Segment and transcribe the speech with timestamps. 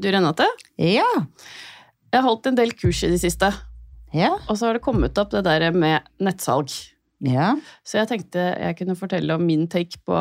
[0.00, 0.46] Du, Renate,
[0.80, 1.04] Ja.
[2.10, 3.50] jeg har holdt en del kurs i det siste,
[4.16, 4.32] Ja.
[4.48, 6.70] og så har det kommet opp det der med nettsalg.
[7.20, 7.54] Ja.
[7.84, 10.16] Så jeg tenkte jeg kunne fortelle om min take på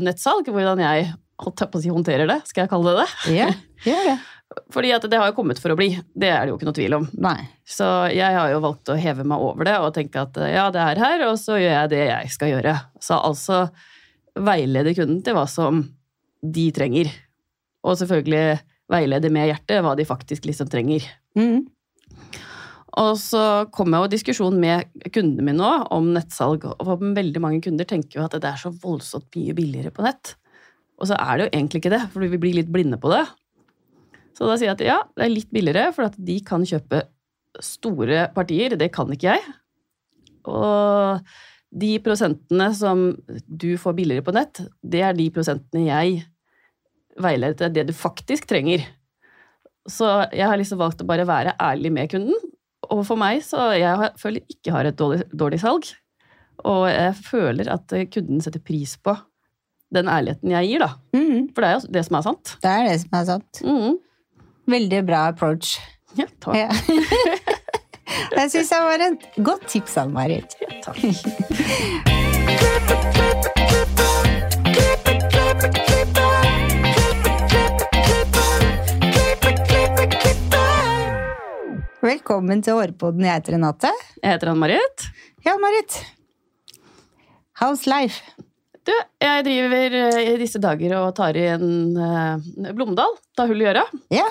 [0.00, 1.12] nettsalg, hvordan jeg
[1.42, 3.34] holdt jeg på å si, håndterer det, skal jeg kalle det det.
[3.40, 3.48] Ja.
[3.84, 4.18] Gjør det.
[4.70, 6.76] Fordi at det har jo kommet for å bli, det er det jo ikke noe
[6.76, 7.06] tvil om.
[7.24, 7.38] Nei.
[7.66, 10.82] Så jeg har jo valgt å heve meg over det og tenke at ja, det
[10.92, 12.74] er her, og så gjør jeg det jeg skal gjøre.
[13.00, 13.62] Så altså
[14.38, 15.82] veilede kunden til hva som
[16.44, 17.08] de trenger.
[17.82, 18.60] Og selvfølgelig
[18.92, 21.06] veilede med hjertet hva de faktisk liksom trenger.
[21.38, 21.64] Mm.
[23.00, 23.42] Og så
[23.72, 27.88] kom jeg jo i diskusjon med kundene mine nå om nettsalg, og veldig mange kunder
[27.88, 30.34] tenker jo at det er så voldsomt mye billigere på nett.
[31.00, 33.24] Og så er det jo egentlig ikke det, for vi blir litt blinde på det.
[34.36, 37.00] Så da sier jeg at ja, det er litt billigere, for at de kan kjøpe
[37.64, 38.76] store partier.
[38.80, 39.56] Det kan ikke jeg.
[40.52, 41.32] Og
[41.72, 43.08] de prosentene som
[43.48, 46.22] du får billigere på nett, det er de prosentene jeg
[47.20, 48.84] veileder til det du faktisk trenger.
[49.88, 52.38] Så jeg har liksom valgt å bare være ærlig med kunden.
[52.92, 55.90] Og for meg så jeg føler føler ikke har et dårlig, dårlig salg.
[56.68, 59.16] Og jeg føler at kunden setter pris på
[59.92, 60.90] den ærligheten jeg gir, da.
[61.16, 61.48] Mm.
[61.52, 62.54] For det er jo det som er sant.
[62.62, 63.62] Det er det som er sant.
[63.66, 63.98] Mm.
[64.72, 65.66] Veldig bra approach.
[66.18, 66.56] Ja, takk.
[66.56, 66.70] Ja.
[68.32, 70.56] Jeg syns det var et godt tips, Ann Marit.
[70.84, 71.00] takk.
[82.12, 83.22] Velkommen til Hårpodden.
[83.24, 83.88] Jeg heter Renate.
[84.18, 85.04] Jeg heter Ann-Marit.
[85.46, 85.94] Ja, Marit.
[87.56, 88.34] How's life?
[88.84, 92.42] Du, jeg driver eh, i disse dager og tar i en uh,
[92.76, 93.16] Blomdal.
[93.38, 93.86] Tar hull i øra.
[94.12, 94.26] Ja.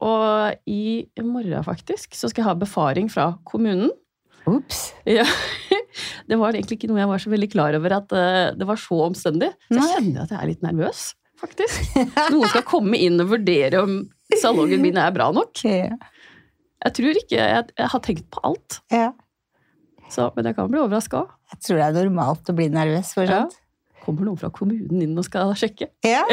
[0.00, 3.92] Og i morgen, faktisk, så skal jeg ha befaring fra kommunen.
[4.48, 4.80] Ops.
[5.04, 5.26] Ja.
[6.30, 8.80] Det var egentlig ikke noe jeg var så veldig klar over at eh, det var
[8.80, 9.52] så omstendig.
[9.68, 11.04] Så jeg kjenner at jeg er litt nervøs,
[11.44, 11.92] faktisk.
[12.32, 13.98] Noen skal komme inn og vurdere om
[14.32, 15.60] salongen min er bra nok.
[16.82, 19.12] Jeg tror ikke jeg, jeg har tenkt på alt, ja.
[20.10, 21.34] så, men jeg kan bli overraska òg.
[21.52, 23.44] Jeg tror det er normalt å bli nervøs for Ja.
[24.02, 25.86] Kommer noen fra kommunen inn og skal sjekke?
[26.02, 26.24] Ja.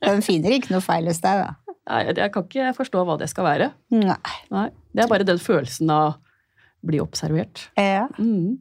[0.00, 1.50] Den finner ikke noe feil hos deg, da.
[1.90, 3.66] Nei, jeg kan ikke forstå hva det skal være.
[3.92, 4.16] Nei.
[4.52, 7.66] Nei, Det er bare den følelsen av å bli observert.
[7.76, 8.06] Ja.
[8.16, 8.56] Mm.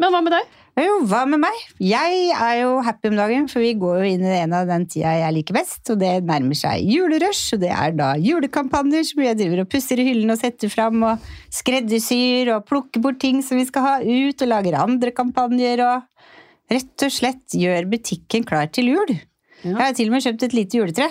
[0.00, 0.56] Men hva med deg?
[0.76, 1.60] Jo, hva med meg?
[1.80, 4.82] Jeg er jo happy om dagen, for vi går jo inn i en av den
[4.92, 9.22] tida jeg liker best, og det nærmer seg julerush, og det er da julekampanjer som
[9.24, 11.24] jeg driver og pusser i hyllene og setter fram, og
[11.56, 16.28] skreddersyr og plukker bort ting som vi skal ha ut, og lager andre kampanjer, og
[16.76, 19.14] rett og slett gjør butikken klar til jul.
[19.62, 19.70] Ja.
[19.70, 21.08] Jeg har til og med kjøpt et lite juletre.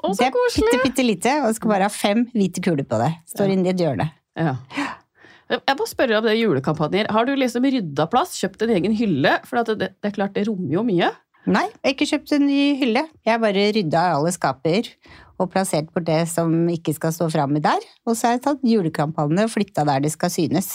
[0.00, 0.80] Å, Det så er bitte, koselig!
[0.86, 3.12] bitte lite, og skal bare ha fem hvite kuler på det.
[3.34, 3.52] Står Ja.
[3.58, 4.08] inni et hjørne.
[4.40, 4.56] Ja.
[5.50, 7.08] Jeg må spørre om det julekampanjer.
[7.10, 9.32] Har du liksom rydda plass, kjøpt en egen hylle?
[9.48, 11.08] For det, det er klart, det rommer jo mye.
[11.50, 13.02] Nei, jeg har ikke kjøpt en ny hylle.
[13.26, 14.90] Jeg har bare rydda alle skaper
[15.40, 17.82] og plassert bort det som ikke skal stå framme der.
[18.06, 20.68] Og så har jeg tatt julekampanjene og flytta der det skal synes.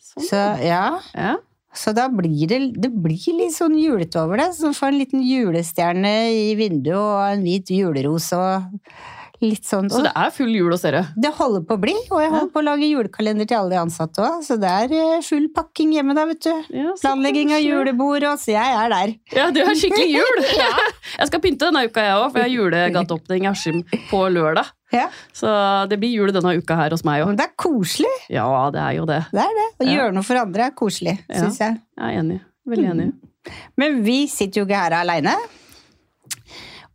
[0.00, 0.24] Sånn.
[0.30, 0.84] Så ja,
[1.18, 1.34] Ja.
[1.76, 4.48] så da blir det, det blir litt sånn julete over det.
[4.56, 8.70] Så får en liten julestjerne i vinduet og en hvit juleros og
[9.40, 9.88] litt sånn.
[9.90, 11.02] Så det er full jul hos dere?
[11.16, 13.78] Det holder på å bli, og jeg holder på å lage julekalender til alle de
[13.80, 14.42] ansatte òg.
[14.44, 16.50] Så det er eh, full pakking hjemme da, vet du.
[16.76, 19.14] Ja, Planlegging av julebord, og så jeg er der.
[19.36, 20.42] Ja, det er skikkelig jul!
[21.20, 23.80] Jeg skal pynte denne uka, jeg òg, for jeg har julegateåpning i Askim
[24.10, 24.68] på lørdag.
[24.94, 25.50] Ja, Så
[25.90, 27.32] det blir jul denne uka her hos meg òg.
[27.38, 28.12] Det er koselig.
[28.30, 29.18] Ja, det er jo det.
[29.34, 29.66] Det er det.
[29.80, 29.96] Å Ja.
[29.96, 31.42] gjøre noe for andre er koselig, Ja.
[31.42, 31.80] syns jeg.
[31.98, 32.40] Jeg er enig.
[32.70, 33.08] Veldig enig.
[33.76, 35.34] Men vi sitter jo ikke her aleine.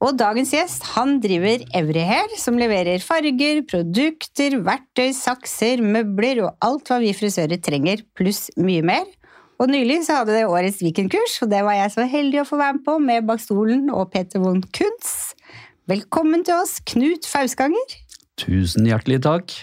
[0.03, 6.91] Og dagens gjest han driver Everyhair, som leverer farger, produkter, verktøy, sakser, møbler og alt
[6.91, 9.05] hva vi frisører trenger, pluss mye mer.
[9.55, 12.59] Og nylig så hadde det årets weekendkurs, og det var jeg så heldig å få
[12.59, 15.31] være med på med Bak stolen og Peter von Kunz.
[15.87, 17.97] Velkommen til oss, Knut Fausganger.
[18.41, 19.55] Tusen hjertelig takk.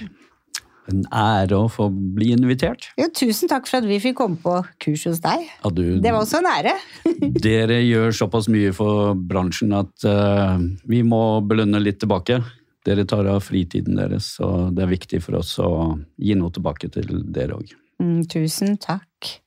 [0.92, 2.90] En ære å få bli invitert.
[3.00, 5.46] Jo, tusen takk for at vi fikk komme på kurs hos deg.
[5.72, 6.74] Du, Det var også en ære.
[7.46, 10.58] Dere gjør såpass mye for bransjen at uh,
[10.88, 12.42] vi må belønne litt tilbake.
[12.84, 15.70] Dere tar av fritiden deres, og det er viktig for oss å
[16.18, 17.70] gi noe tilbake til dere òg.
[18.02, 19.41] Mm, tusen takk.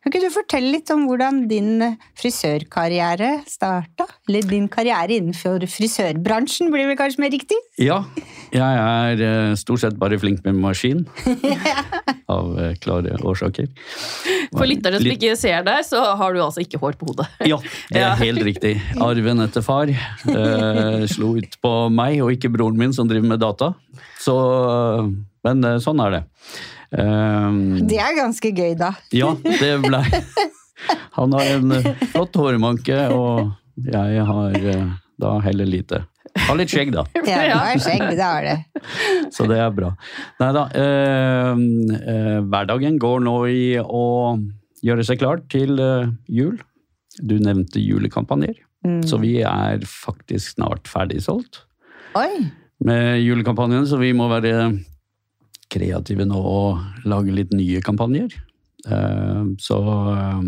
[0.00, 1.82] Kan ikke du fortelle litt om hvordan din
[2.18, 4.06] frisørkarriere starta?
[4.28, 7.58] Eller din karriere innenfor frisørbransjen, blir vel kanskje mer riktig?
[7.80, 8.02] Ja,
[8.54, 11.04] jeg er eh, stort sett bare flink med maskin.
[12.30, 13.68] Av eh, klare årsaker.
[14.54, 17.28] For lytterne som ikke ser deg, så har du altså ikke hår på hodet.
[17.50, 17.58] Ja,
[17.90, 18.74] det er helt riktig.
[19.02, 23.42] Arven etter far eh, slo ut på meg, og ikke broren min som driver med
[23.42, 23.72] data.
[24.20, 24.34] Så,
[25.46, 26.22] men eh, sånn er det.
[26.90, 27.58] Eh,
[27.90, 28.92] Det er ganske gøy, da.
[29.14, 30.00] ja, det ble
[31.18, 33.50] Han har en eh, flott hårmanke, og
[33.84, 34.86] jeg har eh,
[35.20, 36.04] da heller lite.
[36.46, 37.04] Har litt skjegg, da.
[37.16, 38.56] Ja, du har skjegg, det har det.
[39.34, 39.90] Så det er bra.
[40.40, 40.64] Nei da.
[40.78, 41.62] Eh,
[42.00, 44.04] eh, hverdagen går nå i å
[44.86, 46.56] gjøre seg klar til eh, jul.
[47.20, 48.56] Du nevnte julekampanjer.
[48.86, 49.02] Mm.
[49.04, 51.66] Så vi er faktisk snart ferdigsolgt
[52.80, 54.54] med julekampanjen, så vi må være
[55.70, 58.34] kreative nå og lage litt nye kampanjer.
[58.86, 59.78] Eh, Så
[60.16, 60.42] eh,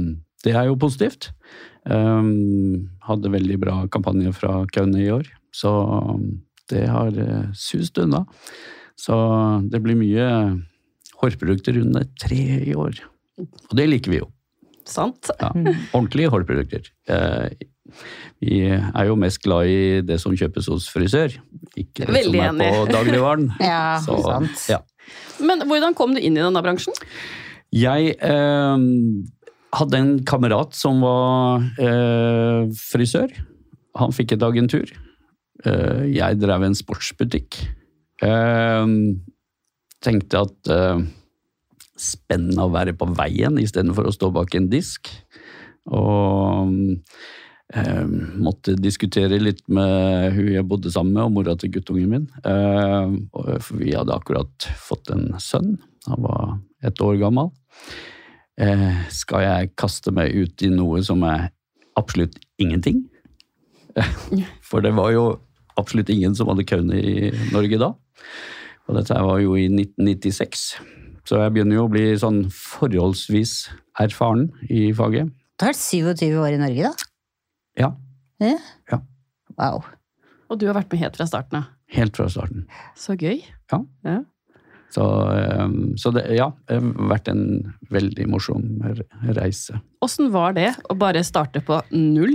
[0.44, 1.30] det er jo positivt.
[1.86, 2.22] Eh,
[3.08, 5.72] Hadde veldig bra kampanje fra Kaune i år, så
[6.70, 7.10] det har
[7.58, 8.24] sust unna.
[8.96, 9.14] Så
[9.69, 10.26] det blir mye
[11.20, 12.38] hårprodukter under tre
[12.70, 13.00] i år.
[13.42, 14.28] Og det liker vi jo.
[14.88, 15.28] Sant?
[15.40, 15.50] Ja,
[15.94, 16.86] ordentlige hårprodukter.
[17.10, 17.50] Eh,
[18.42, 21.34] vi er jo mest glad i det som kjøpes hos frisør,
[21.78, 23.50] ikke det Veldig som er på dagligvaren.
[23.60, 24.64] Ja, Så, sant.
[24.70, 24.78] ja.
[25.43, 26.96] Men hvordan kom du inn i denne bransjen?
[27.72, 28.84] Jeg eh,
[29.78, 33.32] hadde en kamerat som var eh, frisør.
[34.00, 34.93] Han fikk et agentur.
[35.64, 37.62] Eh, jeg drev en sportsbutikk.
[38.22, 38.94] Eh,
[40.02, 41.05] tenkte at eh,
[42.02, 45.10] spennende å være på veien istedenfor å stå bak en disk.
[45.93, 46.72] Og
[47.74, 48.06] eh,
[48.42, 52.28] måtte diskutere litt med hun jeg bodde sammen med, og mora til guttungen min.
[52.44, 55.76] Eh, for vi hadde akkurat fått en sønn.
[56.08, 57.52] Han var et år gammel.
[58.60, 61.48] Eh, skal jeg kaste meg ut i noe som er
[61.98, 63.06] absolutt ingenting?
[64.69, 65.24] For det var jo
[65.80, 67.92] absolutt ingen som hadde kaune i Norge da.
[68.88, 70.66] Og dette var jo i 1996.
[71.28, 73.70] Så jeg begynner jo å bli sånn forholdsvis
[74.02, 75.30] erfaren i faget.
[75.56, 77.12] Du har vært 27 år i Norge, da?
[77.78, 77.94] Ja,
[78.42, 78.58] Eh?
[78.90, 78.96] Ja.
[79.54, 79.84] Wow.
[80.50, 81.69] Og du har vært med helt fra starten av.
[81.94, 82.64] helt fra starten.
[82.98, 83.38] Så gøy.
[83.70, 83.78] Ja.
[84.02, 84.16] Ja.
[84.90, 87.44] Så, eh, så det, ja, det har vært en
[87.92, 88.66] veldig morsom
[89.38, 89.78] reise.
[90.02, 92.34] Åssen var det å bare starte på null?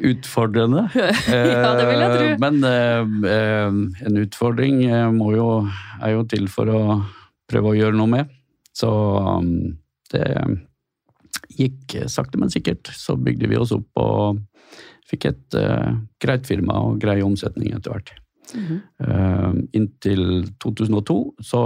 [0.00, 0.84] Utfordrende.
[0.94, 2.28] ja, det vil jeg tro.
[2.28, 4.84] Eh, Men eh, eh, en utfordring
[5.16, 5.48] må jo,
[6.02, 6.82] er jo til for å
[7.50, 8.30] prøve å gjøre noe med.
[8.76, 9.78] Så um,
[10.12, 10.26] det
[11.58, 12.90] gikk sakte, men sikkert.
[12.94, 14.40] Så bygde vi oss opp og
[15.10, 18.12] fikk et uh, greit firma og grei omsetning etter hvert.
[18.50, 18.80] Mm -hmm.
[19.06, 21.62] uh, inntil 2002 så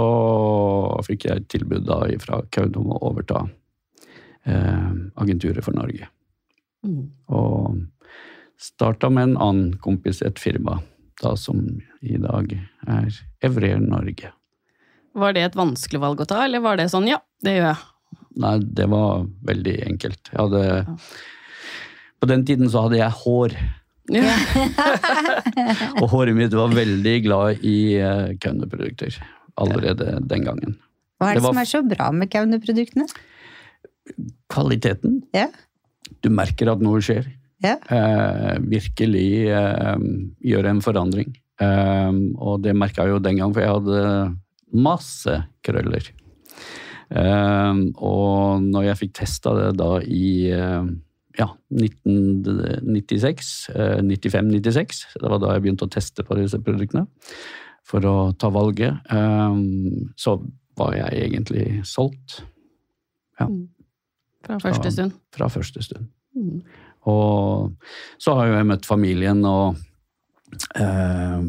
[1.07, 3.47] fikk jeg et tilbud da fra Kaun om å overta
[4.47, 6.07] uh, agenturet for Norge.
[6.85, 7.09] Mm.
[7.27, 7.81] Og
[8.57, 10.81] starta med en annen kompis et firma,
[11.21, 12.53] da som i dag
[12.87, 14.31] er Evrer Norge.
[15.15, 17.77] Var det et vanskelig valg å ta, eller var det sånn ja, det gjør jeg?
[18.41, 20.31] Nei, det var veldig enkelt.
[20.31, 20.97] Jeg hadde
[22.19, 23.55] På den tiden så hadde jeg hår,
[24.13, 24.33] Ja.
[26.01, 29.15] og håret mitt var veldig glad i uh, Kaune-produkter.
[29.57, 30.75] Allerede den gangen.
[31.17, 33.07] Hva er det, Det var- som er så bra med Kaune-produktene?
[34.51, 35.23] Kvaliteten.
[35.33, 35.47] Ja.
[36.21, 37.25] Du merker at noe skjer.
[37.63, 37.77] Ja.
[37.89, 39.97] Uh, virkelig uh,
[40.43, 41.33] gjør en forandring.
[41.61, 44.35] Uh, og det merka jeg jo den gang, for jeg hadde
[44.75, 46.11] masse krøller.
[47.09, 50.87] Eh, og når jeg fikk testa det da i eh,
[51.39, 57.05] ja, 1996, eh, 95-96, det var da jeg begynte å teste på disse produktene
[57.85, 59.59] for å ta valget, eh,
[60.17, 60.39] så
[60.79, 62.41] var jeg egentlig solgt
[63.39, 63.49] Ja.
[64.45, 65.11] Fra første stund.
[65.33, 66.07] fra første stund.
[66.35, 66.61] Mm.
[67.11, 67.73] Og
[68.17, 69.75] så har jo jeg møtt familien, og
[70.79, 71.41] eh,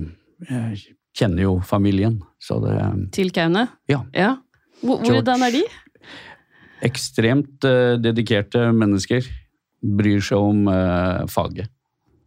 [0.49, 0.81] jeg
[1.17, 2.19] kjenner jo familien.
[2.38, 2.76] Så det
[3.12, 3.69] Til Kaune?
[3.88, 4.02] Ja.
[4.14, 4.37] ja.
[4.83, 5.64] Hvor- Hvordan er de?
[6.85, 9.25] ekstremt uh, dedikerte mennesker.
[9.80, 11.71] Bryr seg om uh, faget.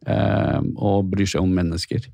[0.07, 2.09] Uh, og bryr seg om mennesker.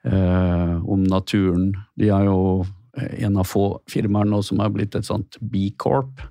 [0.00, 1.74] Om naturen.
[2.00, 2.64] De er jo
[2.96, 6.22] en av få firmaer nå som har blitt et sånt B-corp.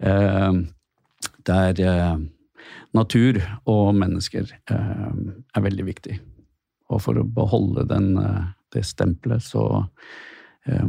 [0.00, 1.82] Der
[2.96, 6.16] natur og mennesker er veldig viktig.
[6.88, 8.16] Og for å beholde den,
[8.72, 9.84] det stempelet, så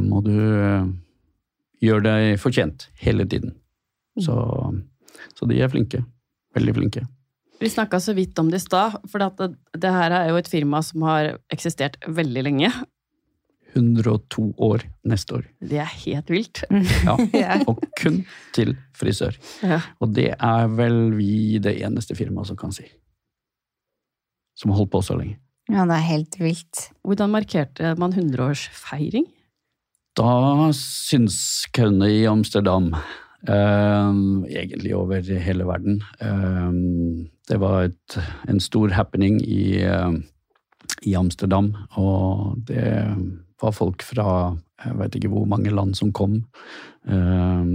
[0.00, 0.32] må du
[1.84, 3.54] gjøre deg fortjent hele tiden.
[4.20, 4.34] Så,
[5.34, 6.04] så de er flinke.
[6.54, 7.04] Veldig flinke.
[7.60, 10.38] Vi snakka så vidt om det i stad, for at det, det her er jo
[10.40, 12.70] et firma som har eksistert veldig lenge.
[13.74, 15.46] 102 år neste år.
[15.58, 16.62] Det er helt vilt.
[16.70, 17.16] Ja.
[17.44, 17.56] Ja.
[17.66, 18.22] Og kun
[18.54, 19.34] til frisør.
[19.66, 19.80] Ja.
[20.02, 22.86] Og det er vel vi det eneste firmaet som kan si.
[24.54, 25.40] Som har holdt på så lenge.
[25.72, 26.88] Ja, det er helt vilt.
[27.02, 29.26] Hvordan markerte man 100-årsfeiring?
[30.14, 32.92] Da syns Kaune i Amsterdam,
[33.48, 34.10] eh,
[34.60, 36.70] egentlig over hele verden eh,
[37.48, 38.18] Det var et,
[38.48, 40.12] en stor happening i, eh,
[41.02, 42.94] i Amsterdam, og det
[43.60, 44.54] var folk fra
[44.84, 46.38] jeg vet ikke hvor mange land som kom.
[47.08, 47.66] Eh,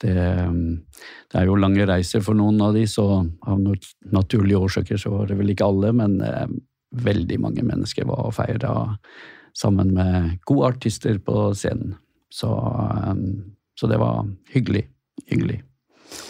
[0.00, 3.60] det, det er jo lange reiser for noen av de, så av
[4.14, 6.46] naturlige årsaker så var det vel ikke alle, men eh,
[7.04, 8.74] veldig mange mennesker var og feira
[9.56, 11.96] sammen med gode artister på scenen.
[12.34, 14.88] Så, um, så det var hyggelig.
[15.30, 15.60] Hyggelig.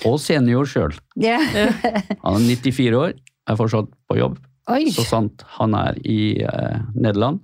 [0.08, 0.94] Og senior sjøl.
[1.20, 1.72] Yeah.
[2.24, 3.14] Han er 94 år,
[3.48, 4.38] er fortsatt på jobb.
[4.72, 4.86] Oi.
[4.92, 7.42] Så sant han er i eh, Nederland,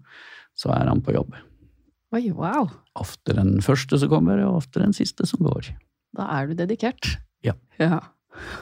[0.56, 1.34] så er han på jobb.
[2.16, 2.70] Oi, wow.
[2.96, 5.68] Ofte den første som kommer, og ofte den siste som går.
[6.16, 7.18] Da er du dedikert.
[7.44, 7.52] Ja.
[7.76, 8.00] Ja.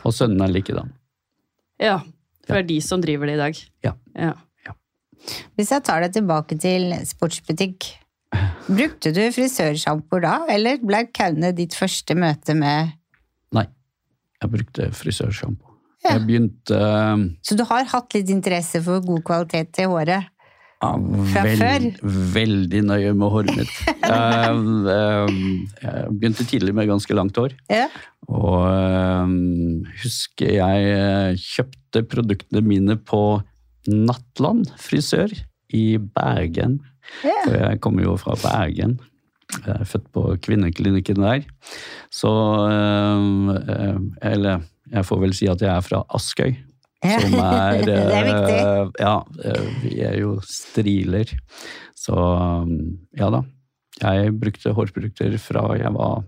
[0.03, 0.91] Og sønnen er likedan.
[1.79, 2.01] ja.
[2.49, 3.59] For det er de som driver det i dag.
[3.85, 3.91] Ja.
[4.17, 4.31] ja.
[5.59, 7.89] Hvis jeg tar deg tilbake til sportsbutikk,
[8.69, 12.93] brukte du frisørsjampo da, eller ble Kaune ditt første møte med
[13.57, 13.65] Nei,
[14.39, 15.65] jeg brukte frisørsjampo.
[16.05, 16.13] Ja.
[16.15, 20.31] Jeg begynte uh, Så du har hatt litt interesse for god kvalitet i håret?
[20.79, 20.93] Ja,
[21.33, 21.89] Fra veld- før?
[22.37, 23.73] Veldig nøye med håret mitt.
[23.89, 24.61] jeg,
[24.95, 25.33] eh,
[25.83, 27.57] jeg begynte tidlig med ganske langt hår.
[27.67, 27.89] Ja.
[28.31, 29.27] Og uh,
[30.05, 33.41] husker jeg eh, kjøpte produktene mine på
[33.89, 35.33] Nattland frisør
[35.75, 36.79] i Bergen.
[37.25, 37.45] Yeah.
[37.45, 38.99] For jeg kommer jo fra Bergen.
[39.65, 41.45] Jeg er født på kvinneklinikken der.
[42.13, 42.31] Så
[42.69, 44.01] eh, eh,
[44.33, 46.55] Eller jeg får vel si at jeg er fra Askøy.
[47.05, 47.19] Ja.
[47.23, 48.57] Som er Det er viktig.
[48.59, 49.15] eh, Ja,
[49.85, 51.33] vi er jo striler.
[51.99, 52.17] Så
[53.19, 53.43] ja da.
[53.99, 56.25] Jeg brukte hårprodukter fra jeg var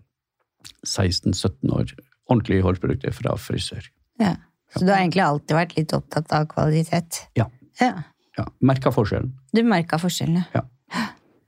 [0.86, 1.92] 16-17 år.
[2.30, 3.84] Ordentlige hårprodukter fra frisør.
[4.20, 4.34] Ja.
[4.74, 7.24] Så du har egentlig alltid vært litt opptatt av kvalitet?
[7.38, 7.48] Ja.
[7.80, 7.92] ja.
[8.40, 9.30] Ja Merka forskjellen.
[9.54, 10.42] Du merka forskjellene?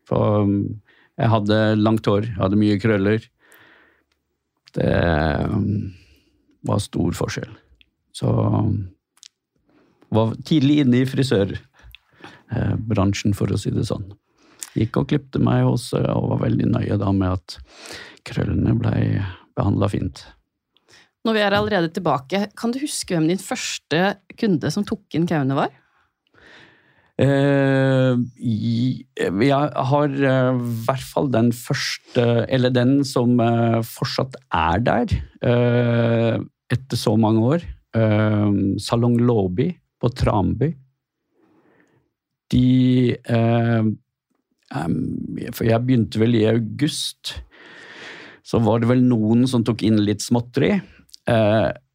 [0.08, 0.56] For um,
[1.20, 3.20] jeg hadde langt hår, jeg hadde mye krøller.
[4.76, 4.94] Det
[5.52, 5.66] um,
[6.68, 7.52] var stor forskjell.
[8.16, 8.72] Så um,
[10.12, 14.06] var tidlig inne i frisørbransjen, for å si det sånn.
[14.76, 17.48] Gikk og klipte meg hos og var veldig nøye da med at
[18.28, 19.02] krøllene blei
[19.56, 20.16] behandla fint.
[21.22, 24.00] Når vi er allerede tilbake, kan du huske hvem din første
[24.40, 25.70] kunde som tok inn Kaune var?
[27.20, 34.80] Eh, jeg har eh, i hvert fall den første, eller den som eh, fortsatt er
[34.86, 35.12] der
[35.44, 36.40] eh,
[36.72, 37.66] etter så mange år.
[37.92, 38.48] Eh,
[38.80, 39.68] Salong Låby
[40.00, 40.72] på Tramby.
[42.52, 43.84] De eh,
[45.52, 47.36] For jeg begynte vel i august.
[48.42, 50.74] Så var det vel noen som tok inn litt småtteri.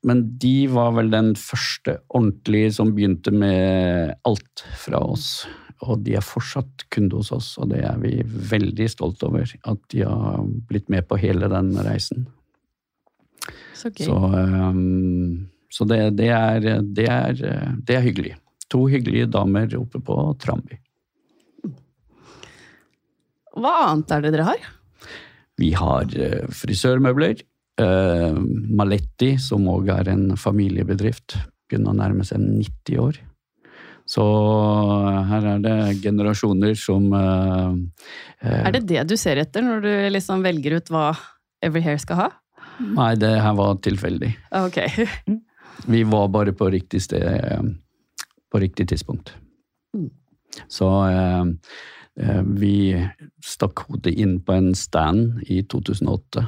[0.08, 5.46] Men de var vel den første ordentlige som begynte med alt fra oss.
[5.86, 9.52] Og de er fortsatt kunde hos oss, og det er vi veldig stolt over.
[9.68, 12.26] At de har blitt med på hele den reisen.
[13.78, 14.08] Så gøy.
[14.08, 17.44] Så, um, så det, det, er, det, er,
[17.86, 18.34] det er hyggelig.
[18.74, 20.80] To hyggelige damer oppe på Tramby.
[23.58, 24.66] Hva annet er det dere har?
[25.58, 27.40] Vi har eh, frisørmøbler.
[27.82, 28.38] Eh,
[28.80, 33.20] Maletti, som òg er en familiebedrift, begynner å nærme seg 90 år.
[34.08, 34.24] Så
[35.28, 37.74] her er det generasjoner som eh,
[38.40, 41.10] eh, Er det det du ser etter når du liksom velger ut hva
[41.64, 42.30] Every Hair skal ha?
[42.80, 44.32] Nei, det her var tilfeldig.
[44.64, 44.80] Ok.
[45.92, 47.68] Vi var bare på riktig sted eh,
[48.52, 49.34] på riktig tidspunkt.
[49.98, 50.10] Mm.
[50.68, 51.46] Så eh,
[52.22, 52.76] eh, vi
[53.46, 56.46] stakk hodet inn på en stand i 2008.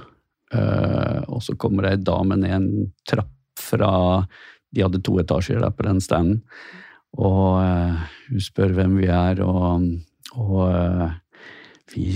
[0.50, 2.70] Eh, og så kommer ei dame ned en
[3.08, 4.26] trapp fra
[4.74, 6.44] De hadde to etasjer der på den standen.
[7.18, 9.88] Og eh, hun spør hvem vi er, og,
[10.38, 11.16] og eh,
[11.94, 12.12] vi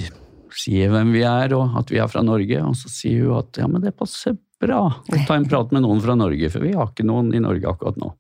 [0.54, 2.62] sier hvem vi er, og at vi er fra Norge.
[2.62, 5.84] Og så sier hun at ja, men det passer bra å ta en prat med
[5.86, 8.14] noen fra Norge, for vi har ikke noen i Norge akkurat nå.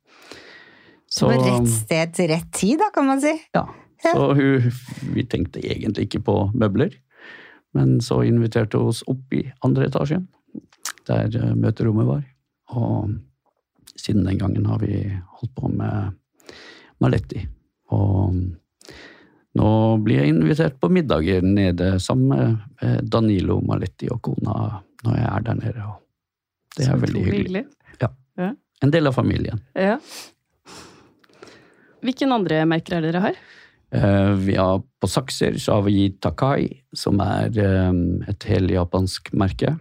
[1.13, 3.33] Så på rett sted til rett tid, da, kan man si.
[3.53, 3.67] ja,
[4.03, 4.71] så hun,
[5.13, 6.95] vi tenkte egentlig ikke på møbler.
[7.73, 10.21] Men så inviterte hun oss opp i andre etasje,
[11.09, 12.25] der eh, møterommet var.
[12.73, 13.13] Og
[13.95, 14.99] siden den gangen har vi
[15.39, 16.13] holdt på med
[17.03, 17.43] Maletti.
[17.93, 18.35] Og
[19.53, 19.69] nå
[20.01, 24.55] blir jeg invitert på middager nede sammen med Danilo Maletti og kona
[25.03, 25.87] når jeg er der nede.
[25.87, 27.65] Og det er veldig hyggelig.
[28.01, 28.53] Ja,
[28.83, 29.61] En del av familien.
[29.77, 29.99] Ja.
[32.03, 33.37] Hvilken andre merker er dere har?
[33.93, 37.91] Eh, Vi har på sakser så har vi Takai, som er eh,
[38.31, 39.75] et heljapansk merke.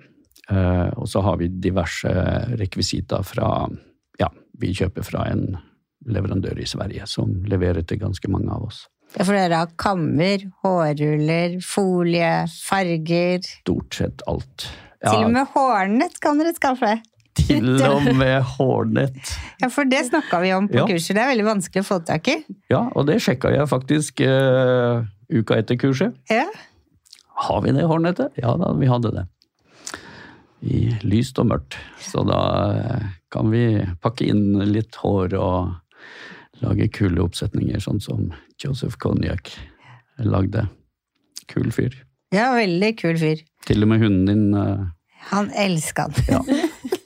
[0.50, 2.12] Eh, Og så har vi diverse
[2.60, 3.68] rekvisita fra
[4.20, 4.28] Ja,
[4.58, 5.56] vi kjøper fra en
[6.06, 8.86] leverandør i Sverige som leverer til ganske mange av oss.
[9.16, 14.68] Ja, for dere har kammer, hårruller, folie, farger Stort sett alt.
[15.02, 16.94] Til og med hårnett kan dere skaffe.
[17.38, 19.32] Til og med hårnett.
[19.62, 20.86] Ja, For det snakka vi om på Ja.
[20.86, 21.16] kurset.
[21.16, 22.36] Det er veldig vanskelig å få tak i.
[22.70, 26.16] Ja, og det sjekka jeg faktisk uh, uka etter kurset.
[26.30, 26.46] Ja.
[27.46, 28.36] Har vi det hårnettet?
[28.36, 29.26] Ja da, vi hadde det.
[30.62, 31.74] I lyst og mørkt.
[31.98, 35.72] Så da eh, kan vi pakke inn litt hår og
[36.62, 38.28] Lage kule oppsetninger, sånn som
[38.62, 39.50] Joseph Konjak
[40.22, 40.68] lagde.
[41.50, 41.96] Kul fyr.
[42.30, 43.42] Ja, veldig kul fyr.
[43.66, 44.86] Til og med hunden din uh...
[45.32, 46.14] Han elska han.
[46.30, 46.42] Ja.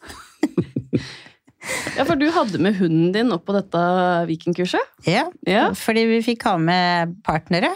[1.97, 3.81] Ja, for du hadde med hunden din opp på dette
[4.29, 4.83] vikingkurset?
[5.09, 5.71] Ja, Ja.
[5.75, 7.73] fordi vi fikk ha med partnere.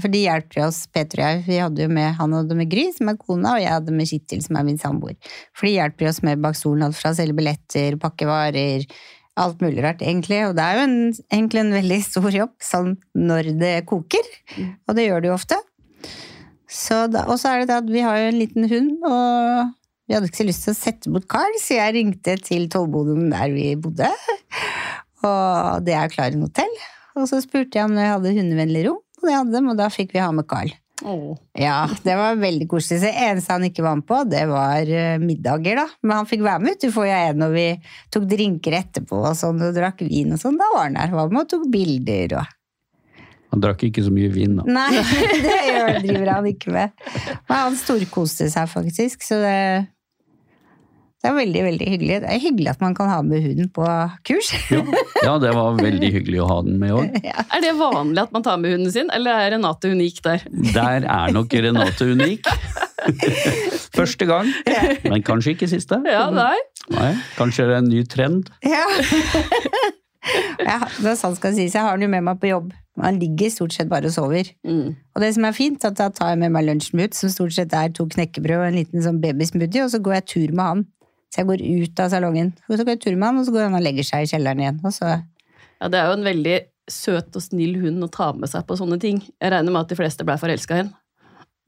[0.00, 1.40] For de jo oss, Peter og jeg.
[1.46, 4.08] Vi hadde jo med, han hadde med Gry, som er kona, og jeg hadde med
[4.08, 5.16] Kittil, som er min samboer.
[5.52, 8.86] For de hjelper oss med bak stolen, alt fra å selge billetter, pakke varer,
[9.36, 10.40] alt mulig rart, egentlig.
[10.48, 10.96] Og det er jo en,
[11.28, 14.32] egentlig en veldig stor jobb, sånn når det koker.
[14.88, 15.60] Og det gjør det jo ofte.
[16.72, 19.74] Så da, og så er det det at vi har jo en liten hund, og
[20.12, 23.30] vi hadde ikke så lyst til å sette bort Carl, så jeg ringte til tollboden
[23.32, 24.10] der vi bodde.
[25.24, 26.74] Og det er Klaren hotell.
[27.16, 29.88] Og så spurte jeg om jeg hadde hundevennlig rom, og det hadde dem, og da
[29.88, 30.74] fikk vi ha med Carl.
[31.08, 31.32] Oh.
[31.56, 33.00] Ja, det var veldig koselig.
[33.00, 35.86] Så det eneste han ikke var med på, det var eh, middager, da.
[36.04, 37.66] Men han fikk være med, ut, du, jo jeg når vi
[38.12, 41.16] tok drinker etterpå og sånn, og drakk vin og sånn, da var han der.
[41.16, 42.58] Var med og tok bilder og
[43.52, 44.68] Han drakk ikke så mye vin, da.
[44.68, 45.02] Nei,
[45.46, 45.56] det
[46.04, 46.94] driver han ikke med.
[47.48, 49.58] Men han storkoste seg faktisk, så det,
[51.22, 52.14] det er veldig, veldig hyggelig.
[52.24, 53.84] Det er hyggelig at man kan ha med hunden på
[54.26, 54.48] kurs.
[54.72, 54.80] Ja,
[55.22, 57.14] ja det var veldig hyggelig å ha den med òg.
[57.52, 60.42] Er det vanlig at man tar med hunden sin, eller er Renate unik der?
[60.74, 62.48] Der er nok Renate unik.
[63.98, 64.50] Første gang,
[65.06, 66.00] men kanskje ikke siste.
[66.10, 66.56] Ja, nei.
[66.90, 68.50] Nei, kanskje det er en ny trend.
[68.66, 68.82] Ja.
[70.70, 71.76] ja, det er sant skal sies.
[71.76, 72.72] Jeg har den jo med meg på jobb.
[73.02, 74.50] Han ligger stort sett bare og sover.
[74.66, 74.96] Mm.
[75.14, 77.54] Og det som er fint, at da tar jeg med meg lunsjen ut, som stort
[77.54, 80.66] sett er to knekkebrød og en liten sånn babysmoothie, og så går jeg tur med
[80.66, 80.84] han.
[81.32, 83.54] Så jeg går ut av salongen, og så går jeg tur med han, og så
[83.54, 84.80] går han og legger seg i kjelleren igjen.
[84.84, 85.06] Og så
[85.80, 86.58] Ja, det er jo en veldig
[86.92, 89.22] søt og snill hund å ta med seg på sånne ting.
[89.40, 90.98] Jeg regner med at de fleste ble forelska i henne.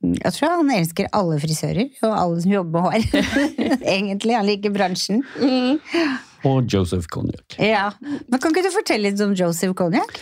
[0.05, 3.25] Jeg tror han elsker alle frisører, og alle som jobber med hår.
[3.95, 5.23] Egentlig, han liker bransjen.
[6.45, 7.57] Og Joseph Konjak.
[7.57, 7.87] Ja.
[8.29, 10.19] Men kan ikke du fortelle litt om Joseph Konjak?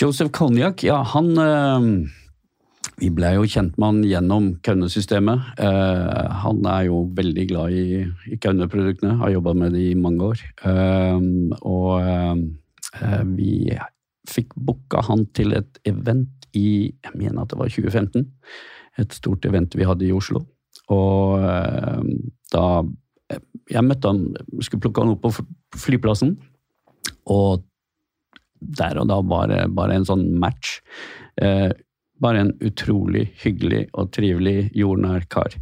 [0.00, 1.90] Joseph Konjak, ja, han eh,
[3.02, 5.56] Vi ble jo kjent med han gjennom Kaune-systemet.
[5.58, 10.28] Eh, han er jo veldig glad i, i Kaune-produktene, har jobba med det i mange
[10.28, 10.44] år.
[10.70, 11.24] Eh,
[11.66, 13.56] og eh, vi
[14.30, 18.28] fikk booka han til et event i jeg mener at det var 2015.
[19.02, 20.44] Et stort event vi hadde i Oslo.
[20.94, 22.02] Og eh,
[22.54, 22.66] da
[23.72, 24.26] Jeg møtte han,
[24.60, 26.36] skulle plukke han opp på flyplassen.
[27.32, 27.62] Og
[28.60, 30.82] der og da var det bare en sånn match.
[31.40, 31.72] Eh,
[32.22, 35.54] bare en utrolig hyggelig og trivelig, jordnær kar.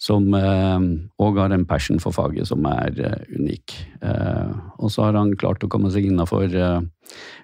[0.00, 3.74] Som òg har en passion for faget som er eh, unik.
[4.00, 6.78] Eh, og så har han klart å komme seg innafor eh,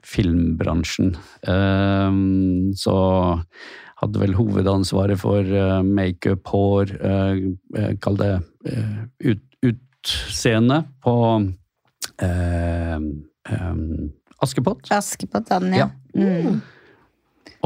[0.00, 1.10] filmbransjen.
[1.52, 2.16] Eh,
[2.80, 2.96] så
[4.00, 7.42] hadde vel hovedansvaret for eh, makeup, hår, eh,
[7.76, 8.32] eh, kall det
[8.72, 11.16] eh, ut, utseende på
[12.24, 13.76] eh, eh,
[14.44, 14.88] Askepott.
[14.92, 15.90] Askepott, han, ja.
[16.12, 16.24] Ja.
[16.24, 16.60] Mm.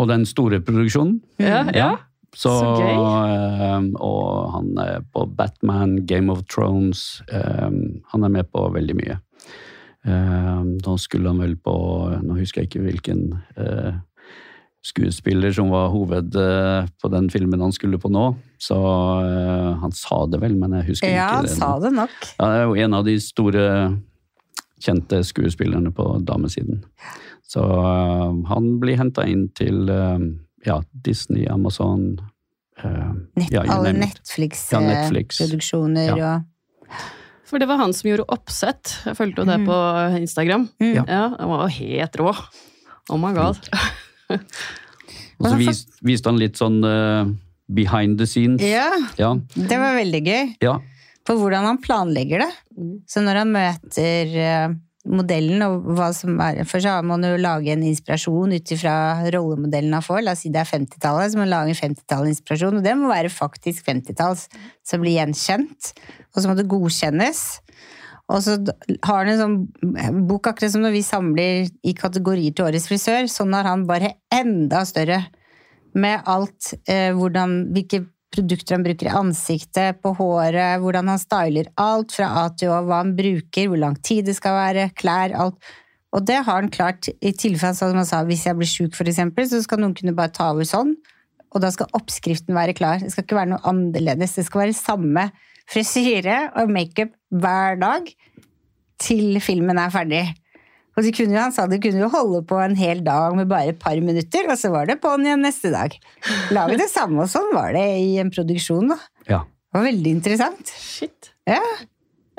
[0.01, 1.19] Og den store produksjonen.
[1.43, 1.91] Ja, ja.
[2.33, 2.95] Så, Så gøy.
[2.95, 7.23] eh, og han er på Batman, Game of Thrones.
[7.33, 7.71] eh,
[8.13, 9.19] han er med på veldig mye.
[10.01, 11.73] da nå skulle han vel på
[12.25, 13.19] Nå husker jeg ikke hvilken
[13.61, 13.99] eh,
[14.83, 18.31] skuespiller som var hoved eh, på den filmen han skulle på nå.
[18.63, 22.15] Så eh, han sa det vel, men jeg husker Ja, ikke han sa det nok.
[22.39, 23.67] Ja, det er jo en av de store
[24.81, 26.81] kjente skuespillerne på damesiden.
[27.51, 30.21] Så øh, han blir henta inn til øh,
[30.67, 32.05] ja, Disney, Amazon
[32.85, 34.69] øh, Nett, ja, alle Netflix.
[34.71, 36.35] Netflix-produksjoner Ja.
[36.37, 37.01] og
[37.51, 38.93] For det var han som gjorde oppsett.
[39.09, 39.77] Jeg fulgte jo det på
[40.21, 40.69] Instagram.
[40.79, 40.93] Mm.
[40.95, 41.03] Ja.
[41.11, 42.31] Ja, Han var jo helt rå.
[43.11, 43.59] Oh my god.
[45.41, 47.27] Og så vis, viste han litt sånn uh,
[47.73, 48.63] behind the scenes.
[48.63, 50.55] Ja, Ja, det var veldig gøy.
[50.63, 50.77] ja.
[51.27, 52.53] For hvordan han planlegger det.
[52.79, 52.93] Mm.
[53.11, 54.71] Så når han møter eh,
[55.09, 58.95] modellen, og hva som er For så har man jo lage en inspirasjon ut ifra
[59.33, 60.21] rollemodellen han får.
[60.27, 62.81] La oss si det er 50-tallet, så må man lage en 50-tallsinspirasjon.
[62.81, 64.47] Og det må være faktisk 50-talls,
[64.87, 65.93] som blir gjenkjent.
[66.35, 67.43] Og så må det godkjennes.
[68.31, 68.59] Og så
[69.07, 73.27] har han en sånn bok, akkurat som når vi samler i kategorier til Årets frisør,
[73.31, 75.25] sånn har han bare enda større.
[75.99, 81.71] Med alt, eh, hvordan, hvilke produkter han bruker i ansiktet, på håret, hvordan han styler
[81.81, 85.35] alt fra A til Å, hva han bruker, hvor lang tid det skal være, klær,
[85.35, 85.59] alt.
[86.15, 89.47] Og det har han klart i tilfelle, som han sa, hvis jeg blir sjuk eksempel,
[89.47, 90.97] så skal noen kunne bare ta over sånn,
[91.51, 93.03] og da skal oppskriften være klar.
[93.03, 94.37] Det skal ikke være noe annerledes.
[94.39, 95.31] Det skal være samme
[95.71, 98.07] frisyre og makeup hver dag
[99.03, 100.25] til filmen er ferdig.
[101.01, 103.49] Og de kunne, jo- han sa de kunne jo holde på en hel dag med
[103.49, 105.95] bare et par minutter, og så var det på'n igjen neste dag.
[106.53, 108.93] Lage det samme, og sånn var det i en produksjon.
[108.93, 108.99] da.
[109.31, 109.41] ja.
[109.71, 110.67] Det var veldig interessant.
[110.83, 111.31] Shit.
[111.49, 111.61] Ja,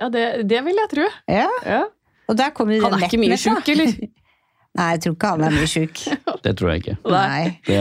[0.02, 1.06] Ja, det, det vil jeg tro.
[1.32, 1.47] ja.
[1.65, 1.84] Ja.
[2.30, 3.91] Og der kommer det Han er ikke mye sjuk, eller?
[4.80, 6.00] Nei, jeg tror ikke han er mye sjuk.
[6.45, 6.93] Det tror jeg ikke.
[7.12, 7.58] Nei.
[7.67, 7.76] Det,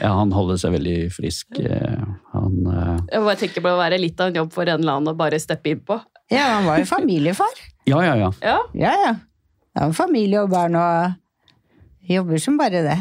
[0.00, 1.58] ja, han holder seg veldig frisk.
[1.60, 4.80] eh, Han eh, Jeg bare tenker på å være litt av en jobb for en
[4.80, 5.98] eller annen å bare steppe inn på.
[6.32, 7.52] Ja, han var jo familiefar.
[7.86, 8.30] Ja, ja, ja.
[8.42, 8.94] Ja, Ja,
[9.76, 11.14] har familie og barn og
[12.08, 12.98] jobber som bare det.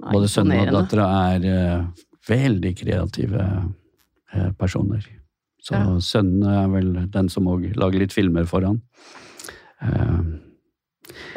[0.00, 1.86] Både sønnen og dattera er uh,
[2.28, 3.46] veldig kreative
[4.34, 5.04] uh, personer.
[5.60, 5.98] Så Ja.
[6.00, 8.80] sønnen er vel den som òg lager litt filmer for han.
[9.82, 10.38] Uh,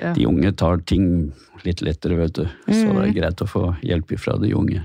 [0.02, 0.12] Ja.
[0.14, 1.32] De unge tar ting
[1.66, 2.44] litt lettere, vet du.
[2.68, 3.02] Så det Mm.
[3.08, 4.84] er greit å få hjelp ifra de unge.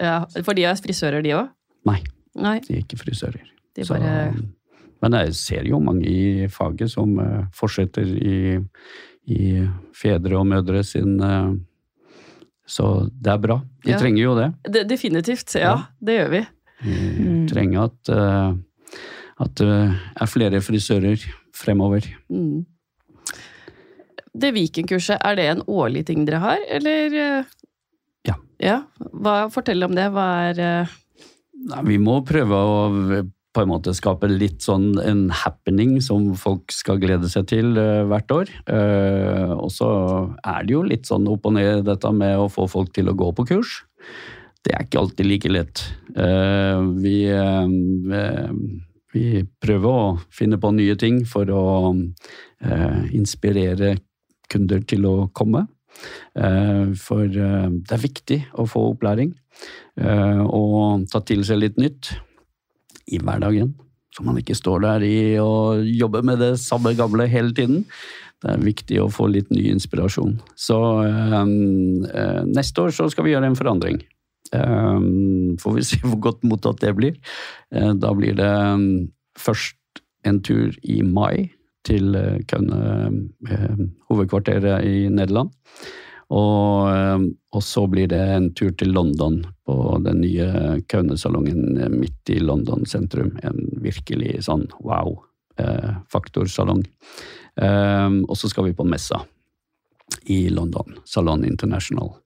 [0.00, 1.48] Ja, For de er frisører, de òg?
[1.86, 2.02] Nei,
[2.36, 3.40] Nei, de er ikke frisører.
[3.74, 3.98] de Så-
[5.02, 7.16] men jeg ser jo mange i faget som
[7.52, 8.58] fortsetter i,
[9.26, 11.52] i fedre og mødre sin eh,
[12.66, 13.60] Så det er bra.
[13.84, 13.98] Vi Ja.
[13.98, 14.48] trenger jo det.
[14.72, 15.54] De- Definitivt.
[15.54, 15.82] Ja, Ja.
[16.00, 16.46] det gjør vi.
[16.82, 17.48] Vi Mm.
[17.48, 18.54] trenger at, eh,
[19.40, 21.18] at det er flere frisører
[21.54, 22.02] fremover.
[22.30, 22.64] Mm.
[24.34, 27.14] Det Viken-kurset, er det en årlig ting dere har, eller?
[27.14, 27.44] eh?
[28.24, 28.34] Ja.
[28.60, 28.82] ja.
[29.12, 30.10] Hva, fortell om det.
[30.10, 30.86] Hva er eh,
[31.64, 36.72] Nei, Vi må prøve å på en måte skape litt sånn en happening som folk
[36.72, 38.52] skal glede seg til uh, hvert år.
[38.68, 39.88] Uh, og så
[40.40, 43.16] er det jo litt sånn opp og ned dette med å få folk til å
[43.18, 43.82] gå på kurs.
[44.62, 45.84] Det er ikke alltid like lett.
[46.16, 47.16] Uh, vi,
[49.12, 49.26] vi
[49.60, 51.66] prøver å finne på nye ting for å
[53.12, 53.96] inspirere
[54.52, 55.66] kunder til å komme.
[56.32, 59.32] For det er viktig å få opplæring
[59.98, 62.12] og ta til seg litt nytt
[63.12, 63.74] i hverdagen.
[64.12, 67.86] Så man ikke står der i og jobber med det samme gamle hele tiden.
[68.42, 70.34] Det er viktig å få litt ny inspirasjon.
[70.58, 74.02] Så um, uh, neste år så skal vi gjøre en forandring.
[74.52, 77.16] Um, får vi se hvor godt mottatt det blir.
[77.72, 78.86] Uh, da blir det um,
[79.38, 81.48] først en tur i mai
[81.86, 82.82] til uh, Kønne,
[84.10, 85.54] hovedkvarteret i Nederland.
[86.32, 87.20] Og, eh,
[87.52, 90.48] og så blir det en tur til London på den nye
[90.88, 93.36] Kaunesalongen midt i London sentrum.
[93.44, 96.82] En virkelig sånn wow-faktorsalong.
[98.28, 99.20] og så skal vi på messa
[100.32, 102.16] i London, Salon International.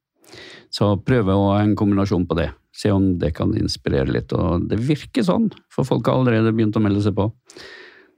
[0.71, 2.51] Så prøve å ha en kombinasjon på det.
[2.77, 4.33] Se om det kan inspirere litt.
[4.37, 7.31] Og det virker sånn, for folk har allerede begynt å melde seg på.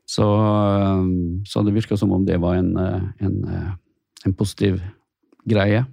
[0.09, 1.03] Så, eh,
[1.45, 3.73] så det virka som om det var en, eh, en, eh,
[4.25, 4.81] en positiv
[5.51, 5.85] greie.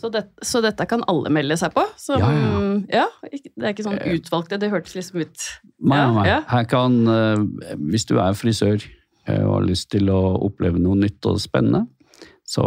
[0.00, 1.84] så, det, så dette kan alle melde seg på?
[2.00, 3.02] Som, Ja, ja.
[3.02, 5.46] ja, Det er ikke sånn utvalgte, det hørtes liksom ut
[5.80, 6.40] Nei, nei, ja.
[6.50, 10.98] Her kan, eh, hvis du er frisør eh, og har lyst til å oppleve noe
[11.00, 11.86] nytt og spennende,
[12.46, 12.62] så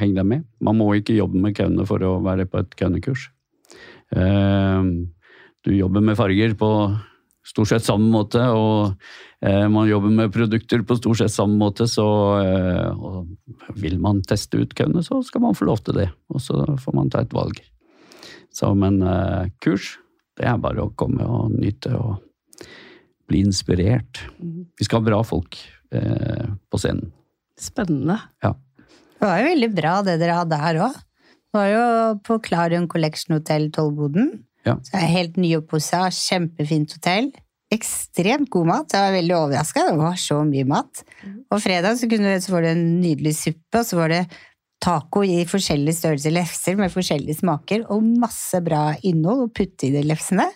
[0.00, 0.46] heng deg med.
[0.64, 3.28] Man må ikke jobbe med køene for å være på et kønekurs.
[4.16, 4.82] Eh,
[5.64, 6.68] Du jobber med farger på
[7.44, 8.94] stort sett samme måte, og
[9.44, 12.06] eh, man jobber med produkter på stort sett samme måte, så
[12.40, 16.08] eh, og vil man teste ut køene, så skal man få lov til det.
[16.32, 17.60] Og så får man ta et valg.
[18.54, 19.96] Så, men eh, kurs,
[20.38, 22.16] det er bare å komme og nyte og
[23.30, 24.24] bli inspirert.
[24.40, 25.58] Vi skal ha bra folk
[25.94, 27.12] eh, på scenen.
[27.60, 28.18] spennende.
[28.44, 28.54] Ja.
[29.14, 30.96] Det var jo veldig bra det dere hadde her òg.
[31.54, 31.84] Det var jo
[32.26, 34.32] på Clarion Collection Hotel Tollboden.
[34.64, 34.78] Ja.
[34.84, 37.30] Så er helt nyoppussa, kjempefint hotell.
[37.74, 38.94] Ekstremt god mat.
[38.94, 39.86] Jeg var veldig overraska.
[39.90, 41.04] Det var så mye mat.
[41.50, 44.24] Og fredag så, kunne, så var det en nydelig suppe, og så var det
[44.84, 49.94] taco i forskjellige størrelser lefser med forskjellige smaker, og masse bra innhold å putte i
[49.94, 50.46] de lefsene.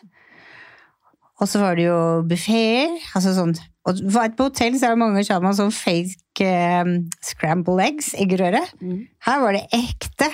[1.39, 2.97] Og så var det jo buffeer.
[3.17, 3.55] Altså sånn,
[3.89, 4.01] og
[4.37, 6.49] på hotell så er det mange har sånn fake
[6.83, 6.95] um,
[7.25, 8.61] scramble eggs, eggerøre.
[8.83, 9.05] Mm.
[9.25, 10.29] Her var det ekte.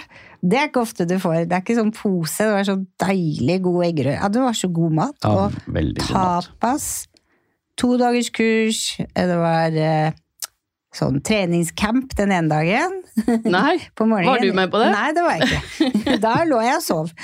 [0.45, 1.47] Det er ikke ofte du får.
[1.49, 2.45] Det er ikke sånn pose.
[2.45, 4.19] Det var så deilig god eggerøre.
[4.21, 5.17] Ja, det var så god mat.
[5.25, 6.89] Ja, og tapas.
[7.81, 8.83] To dagers kurs.
[9.01, 10.13] Det var eh,
[10.95, 13.01] sånn treningscamp den ene dagen.
[13.47, 14.07] Nei, På.
[14.11, 14.91] Var du med på det?
[14.93, 16.17] Nei, det var jeg ikke.
[16.23, 17.15] Da lå jeg og sov.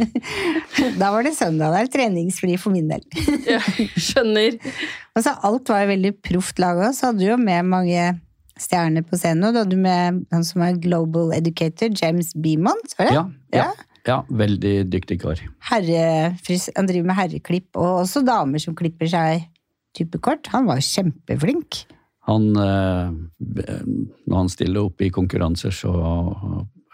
[1.00, 1.74] Da var det søndag.
[1.74, 3.04] Det er treningsfri for min del.
[3.46, 4.58] jeg skjønner.
[5.16, 6.90] Altså, alt var jo veldig proft laga.
[6.96, 8.04] Så hadde du jo med mange
[8.60, 9.46] stjerner på scenen.
[9.48, 12.96] Og du hadde med han som er global educator, James Beamont.
[12.98, 13.16] Var det?
[13.16, 13.24] Ja,
[13.56, 13.68] ja,
[14.08, 15.40] ja, veldig dyktig kar.
[15.70, 15.86] Han
[16.88, 19.46] driver med herreklipp, og også damer som klipper seg
[19.96, 20.48] type kort.
[20.54, 21.84] Han var kjempeflink.
[22.28, 25.94] Han, eh, når han stiller opp i konkurranser, så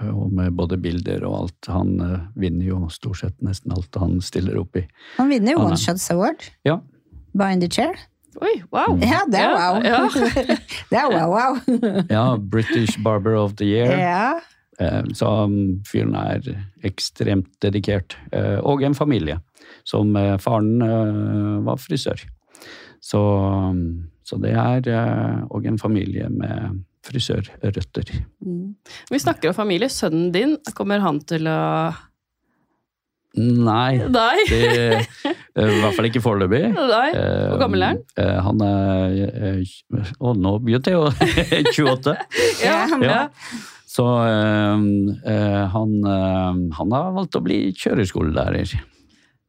[0.05, 1.69] og med både bilder og alt.
[1.73, 4.85] Han eh, vinner jo stort sett nesten alt han stiller opp i.
[5.17, 6.45] Han vinner jo One Shots Award.
[6.69, 6.81] Ja,
[7.37, 7.97] Behind the chair.
[8.43, 8.99] Oi, wow.
[9.01, 9.79] Ja, det er wow.
[9.85, 10.01] Ja.
[10.91, 12.05] det er wow, wow.
[12.11, 13.97] ja British Barber of the Year.
[13.99, 14.41] ja.
[14.79, 16.45] Eh, Så um, fyren er
[16.85, 18.17] ekstremt dedikert.
[18.33, 19.39] Eh, Og en familie,
[19.85, 22.21] som eh, faren var frisør.
[23.01, 23.21] Så,
[23.71, 28.11] um, så det er og en familie med frisørrøtter.
[28.45, 28.75] Mm.
[29.11, 29.89] Vi snakker om familie.
[29.89, 31.61] Sønnen din, kommer han til å
[33.37, 34.45] Nei, Nei?
[34.49, 34.61] det,
[35.29, 36.63] eh, i hvert fall ikke foreløpig.
[36.77, 38.03] Hvor gammel er han?
[38.17, 39.17] Eh, Han er
[39.53, 41.01] eh, Å, nå begynte jeg
[41.77, 42.15] jo 28.
[42.65, 43.19] Ja, Ja.
[43.97, 44.87] Så eh,
[45.33, 48.75] eh, han, eh, han har valgt å bli kjøreskolelærer.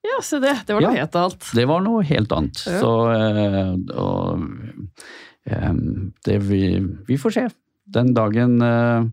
[0.07, 0.53] Ja, se det.
[0.67, 1.01] Det var noe Ja.
[1.03, 1.47] helt annet.
[1.57, 2.61] Det var noe helt annet.
[2.67, 2.77] Ja.
[2.79, 4.45] Så eh, og,
[5.51, 5.73] eh,
[6.27, 6.61] det vi,
[7.09, 7.47] vi får se.
[7.97, 9.09] Den dagen eh,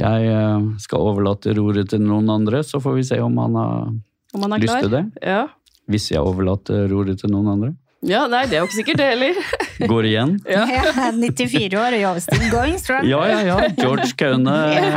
[0.00, 3.90] jeg eh, skal overlate roret til noen andre, så får vi se om han har
[4.34, 4.86] Om man er lyst klar.
[4.86, 5.04] til det.
[5.26, 5.46] Ja.
[5.90, 7.70] Hvis jeg overlater roret til noen andre.
[8.06, 9.40] ja, nei, det er jo ikke sikkert det heller.
[9.92, 10.34] Går igjen.
[10.48, 10.64] Ja.
[10.76, 13.06] Ja, 94 år og you're still going strong.
[13.08, 13.68] Ja, ja, ja.
[13.76, 14.56] George Kaune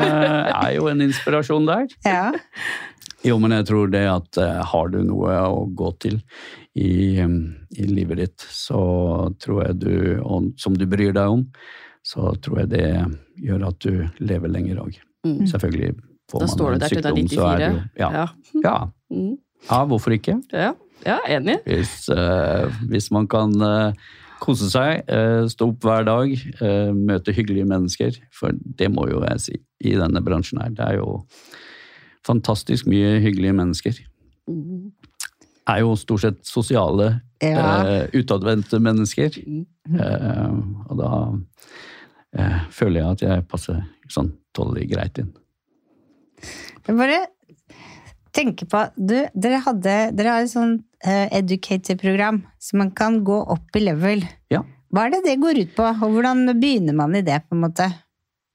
[0.64, 1.88] er jo en inspirasjon der.
[2.06, 2.32] Ja.
[3.24, 6.18] Jo, men jeg tror det at eh, har du noe å gå til
[6.76, 8.82] i, i livet ditt, så
[9.40, 9.94] tror jeg du,
[10.26, 11.46] og som du bryr deg om,
[12.04, 12.88] så tror jeg det
[13.46, 14.98] gjør at du lever lenger òg.
[15.24, 15.46] Mm.
[15.48, 15.94] Selvfølgelig
[16.32, 18.26] får Da man en sykdom, så er det jo ja.
[18.64, 18.76] Ja.
[19.14, 19.20] Ja.
[19.22, 19.38] Mm.
[19.70, 20.38] ja, hvorfor ikke?
[20.52, 20.74] Ja.
[21.06, 21.60] ja, enig.
[21.68, 23.94] Hvis, uh, hvis man kan uh,
[24.44, 26.34] kose seg, uh, stå opp hver dag,
[26.98, 30.74] møte hyggelige mennesker, for det må jo jeg si i denne bransjen her.
[30.76, 31.22] Det er jo
[32.28, 34.02] fantastisk mye hyggelige mennesker.
[34.48, 34.92] Mm.
[35.72, 38.08] Er jo stort sett sosiale, Ja.
[38.16, 39.36] utadvendte mennesker.
[39.48, 39.66] Mm.
[40.88, 41.10] Og da
[42.72, 45.34] føler jeg at jeg passer sånn tålelig greit inn.
[46.88, 47.20] Jeg bare
[48.34, 53.38] tenker på du, Dere, hadde, dere har et sånn uh, educator-program, så man kan gå
[53.56, 54.26] opp i level.
[54.54, 54.64] Ja.
[54.94, 57.42] Hva er det det går ut på, og hvordan begynner man i det?
[57.48, 57.90] på en måte?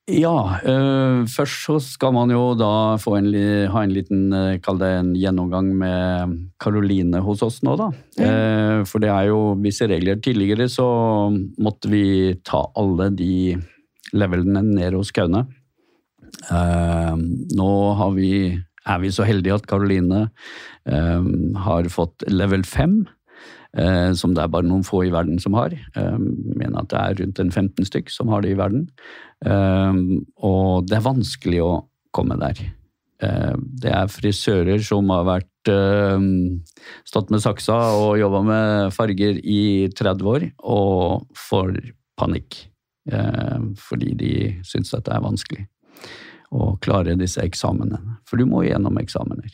[0.08, 3.26] Ja, øh, først så skal man jo da få en,
[3.68, 7.90] ha en liten, øh, kall det en gjennomgang med Karoline hos oss nå da.
[8.16, 10.16] Eh, for det er jo visse regler.
[10.24, 10.86] Tidligere så
[11.60, 13.58] måtte vi ta alle de
[14.16, 15.44] levelene ned hos Kaune.
[16.48, 17.14] Eh,
[17.58, 18.32] nå har vi,
[18.88, 20.26] er vi så heldige at Karoline
[20.88, 21.30] eh,
[21.66, 23.00] har fått level 5.
[23.78, 25.74] Eh, som det er bare noen få i verden som har.
[25.76, 28.88] Jeg mener at det er rundt en 15 stykk som har det i verden.
[29.44, 30.02] Eh,
[30.40, 31.72] og det er vanskelig å
[32.16, 32.60] komme der.
[33.22, 36.26] Eh, det er frisører som har vært eh,
[37.08, 41.74] stått med saksa og jobba med farger i 30 år, og får
[42.18, 42.62] panikk.
[43.10, 44.32] Eh, fordi de
[44.66, 45.66] syns at det er vanskelig
[46.54, 48.18] å klare disse eksamenene.
[48.28, 49.52] For du må gjennom eksamener.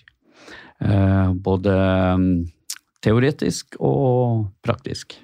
[0.85, 1.75] Eh, både
[2.21, 2.33] mm,
[3.05, 5.17] teoretisk og praktisk.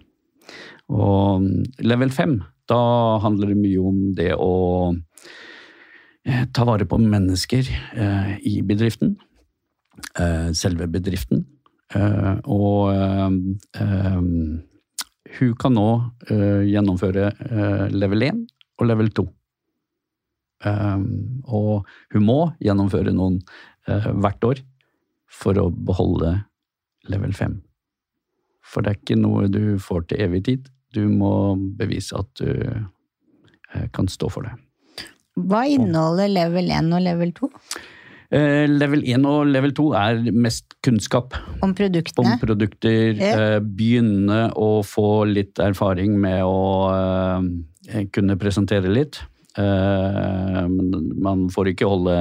[0.90, 2.82] Og mm, level 5, da
[3.24, 4.54] handler det mye om det å
[6.24, 9.16] eh, ta vare på mennesker eh, i bedriften.
[10.56, 11.42] Selve bedriften.
[12.48, 14.14] Og eh,
[15.36, 15.88] hun kan nå
[16.30, 17.26] gjennomføre
[17.92, 18.40] level 1
[18.80, 19.26] og level 2.
[20.66, 21.02] Eh,
[21.48, 23.40] og hun må gjennomføre noen
[23.88, 24.62] eh, hvert år
[25.30, 26.36] for å beholde
[27.10, 27.60] level 5.
[28.70, 30.72] For det er ikke noe du får til evig tid.
[30.94, 34.56] Du må bevise at du eh, kan stå for det.
[35.40, 37.50] Hva inneholder level 1 og level 2
[38.30, 41.34] Eh, Level 1 og level 2 er mest kunnskap
[41.66, 43.18] om om produkter.
[43.18, 43.58] Ja.
[43.58, 47.42] Begynne å få litt erfaring med å
[48.14, 49.18] kunne presentere litt.
[49.58, 52.16] Eh, man får ikke holde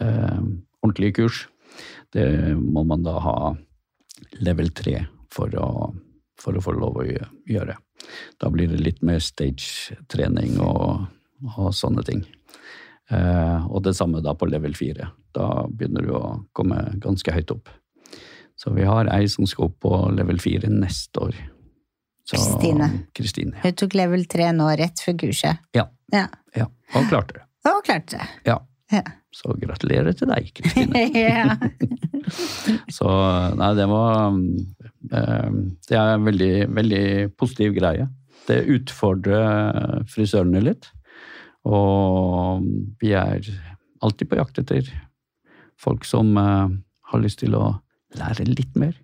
[0.00, 0.40] eh,
[0.84, 1.46] ordentlige kurs.
[2.12, 3.36] Det må man da ha
[4.40, 5.00] level 3
[5.32, 5.68] for å,
[6.40, 7.76] for å få lov å gjøre.
[8.40, 11.06] Da blir det litt mer stage-trening og,
[11.56, 12.22] og sånne ting.
[13.10, 15.08] Eh, og det samme da på level 4.
[15.36, 16.22] Da begynner du å
[16.56, 17.72] komme ganske høyt opp.
[18.56, 21.36] Så vi har ei som skal opp på level 4 neste år.
[22.26, 22.88] Kristine.
[23.14, 25.60] Kristine, Hun tok level 3 nå, rett før kurset.
[25.76, 25.86] ja.
[26.14, 26.26] Ja.
[26.56, 26.66] ja.
[26.94, 27.44] Og klarte det.
[27.66, 28.26] Og klarte det.
[28.46, 28.60] Ja.
[28.92, 29.02] Ja.
[29.34, 31.02] Så gratulerer til deg, Kristine.
[31.28, 31.56] ja.
[32.96, 33.08] Så
[33.58, 35.56] nei, det var eh,
[35.88, 37.06] Det er en veldig, veldig
[37.38, 38.06] positiv greie.
[38.46, 40.86] Det utfordrer frisørene litt.
[41.66, 42.62] Og
[43.02, 43.42] vi er
[44.04, 44.86] alltid på jakt etter
[45.82, 46.76] folk som eh,
[47.10, 47.64] har lyst til å
[48.16, 48.94] lære litt mer.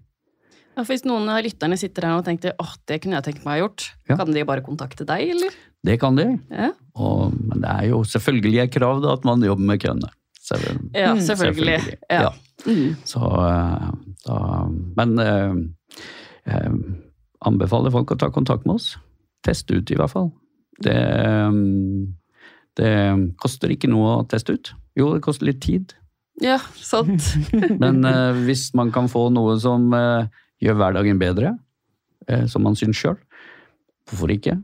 [0.76, 3.52] Ja, hvis noen av lytterne sitter her og tenker åh, det kunne jeg tenkt meg
[3.52, 4.16] å ha gjort, Ja.
[4.16, 5.50] kan de bare kontakte deg, eller?
[5.84, 6.26] Det kan de.
[6.50, 10.08] Ja, Og, men det er jo selvfølgelig et krav da, at man jobber med køene.
[10.42, 11.78] Selv- ja Mm, selvfølgelig.
[11.80, 11.98] selvfølgelig.
[12.10, 12.22] Ja.
[12.22, 12.32] Ja.
[12.66, 12.96] Mm.
[13.04, 13.90] Så eh,
[14.26, 14.38] da
[14.96, 15.54] Men eh,
[16.46, 16.70] eh,
[17.44, 18.96] anbefaler folk å ta kontakt med oss.
[19.44, 20.30] Teste ut, i hvert fall.
[20.82, 20.94] Det,
[22.78, 22.92] det
[23.42, 24.72] koster ikke noe å teste ut.
[24.98, 25.94] Jo, det koster litt tid.
[26.42, 27.22] ja, sant.
[27.82, 30.26] Men eh, hvis man kan få noe som eh,
[30.62, 31.56] gjør hverdagen bedre,
[32.28, 33.18] eh, som man syns sjøl,
[34.08, 34.58] hvorfor ikke?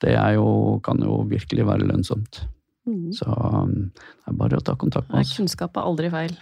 [0.00, 2.42] Det er jo, kan jo virkelig være lønnsomt.
[2.88, 3.10] Mm.
[3.12, 5.36] Så um, det er bare å ta kontakt med Nei, oss.
[5.36, 6.36] Kunnskap er aldri feil.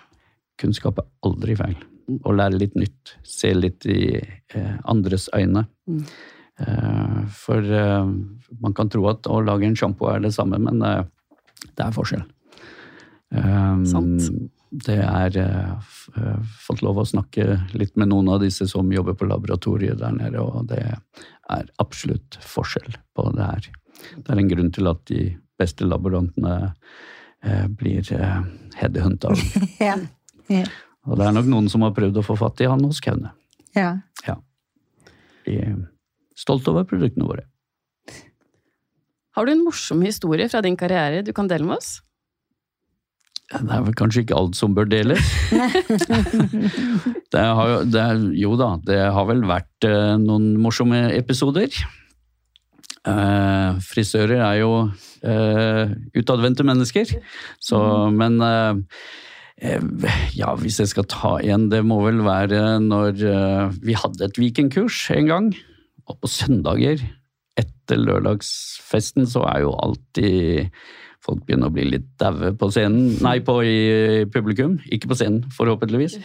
[0.58, 1.78] Kunnskap er aldri feil.
[2.08, 3.16] Å lære litt nytt.
[3.26, 5.66] Se litt i eh, andres øyne.
[5.90, 6.04] Mm.
[6.62, 7.74] Eh, for
[8.62, 12.24] man kan tro at å lage en sjampo er det samme, men det er forskjell.
[13.34, 14.30] Um, Sant.
[14.70, 17.44] Det er jeg f- eh, fått lov å snakke
[17.78, 20.82] litt med noen av disse som jobber på laboratoriet der nede, og det
[21.48, 23.68] er absolutt forskjell på det her.
[24.18, 25.22] Det er en grunn til at de
[25.58, 26.74] beste laborantene
[27.42, 28.42] eh, blir eh,
[28.76, 29.32] headhunta.
[29.80, 29.96] Ja.
[30.48, 30.64] Ja.
[31.08, 33.32] Og det er nok noen som har prøvd å få fatt i han hos Kaune.
[34.26, 34.36] ja.
[35.48, 35.76] Vi er
[36.36, 37.46] stolt over produktene våre.
[39.36, 42.02] Har du en morsom historie fra din karriere du kan dele med oss?
[43.48, 45.24] Det er vel kanskje ikke alt som bør deles.
[47.32, 48.02] det har jo, det
[48.36, 51.72] jo da, det har vel vært eh, noen morsomme episoder.
[53.08, 54.72] Eh, frisører er jo
[55.24, 57.14] eh, utadvendte mennesker,
[57.62, 57.80] så
[58.12, 58.82] Men eh,
[59.64, 64.28] eh, ja, hvis jeg skal ta en, det må vel være når eh, vi hadde
[64.28, 65.50] et weekendkurs en gang.
[66.04, 67.00] Og på søndager
[67.58, 70.68] etter lørdagsfesten så er jo alltid
[71.28, 73.18] folk begynner å bli litt daue på scenen.
[73.24, 74.78] Nei, på i publikum.
[74.94, 76.16] Ikke på scenen, forhåpentligvis.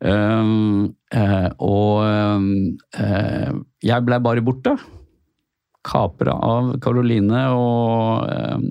[0.00, 2.06] Um, uh, og
[2.96, 3.52] eh,
[3.84, 4.78] jeg blei bare borte.
[5.84, 8.66] Kapra av Karoline og um,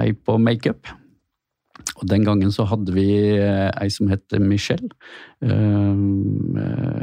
[0.00, 0.88] ei på makeup.
[1.98, 4.92] Og den gangen så hadde vi ei som het Michelle
[5.40, 6.56] um,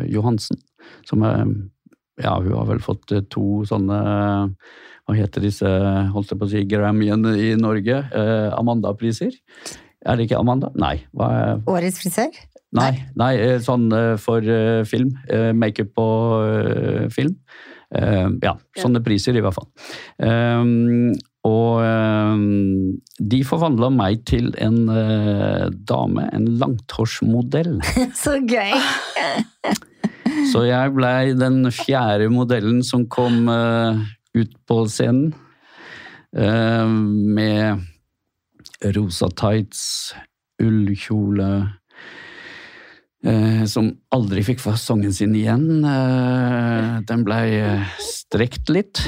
[0.09, 0.61] Johansen.
[1.05, 1.45] Som er
[2.19, 3.97] Ja, hun har vel fått to sånne
[5.09, 5.69] Hva heter disse,
[6.13, 7.95] holdt jeg på å si, Grammyene i Norge?
[8.13, 9.33] Eh, Amanda-priser.
[10.05, 10.69] Er det ikke Amanda?
[10.77, 10.99] Nei.
[11.17, 12.35] Er Årets frisør?
[12.77, 15.15] Nei, nei eh, sånn eh, for eh, film.
[15.57, 16.05] Makeup på
[16.45, 17.33] eh, film.
[17.89, 19.65] Ja, sånne priser i hvert fall.
[20.21, 21.15] Um,
[21.49, 24.77] og um, de forvandla meg til en
[25.89, 27.79] dame, en langtårsmodell.
[28.21, 28.77] Så gøy!
[30.53, 33.49] Så jeg blei den fjerde modellen som kom
[34.37, 35.33] ut på scenen.
[36.35, 37.79] eh, med
[38.95, 40.13] rosa tights,
[40.61, 41.47] ullkjole
[43.25, 45.83] eh, Som aldri fikk fasongen sin igjen.
[45.83, 47.47] Eh, den blei
[48.03, 49.01] strekt litt.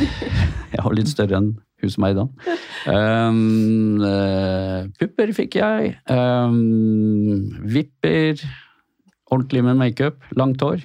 [0.72, 2.30] Jeg har litt større enn Husmeidan.
[5.00, 5.96] Pupper fikk jeg.
[7.74, 8.44] Vipper.
[9.32, 10.22] Ordentlig med makeup.
[10.38, 10.84] Langt hår.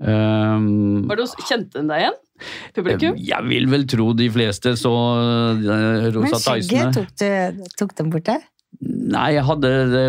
[0.00, 2.18] Var det, kjente hun deg igjen?
[2.76, 3.18] Publikum?
[3.18, 6.96] jeg vil vel tro de fleste så uh, Men rosa skjegget, tightsene.
[6.96, 8.40] tok, du, tok den bort det?
[8.80, 10.02] Nei, jeg hadde det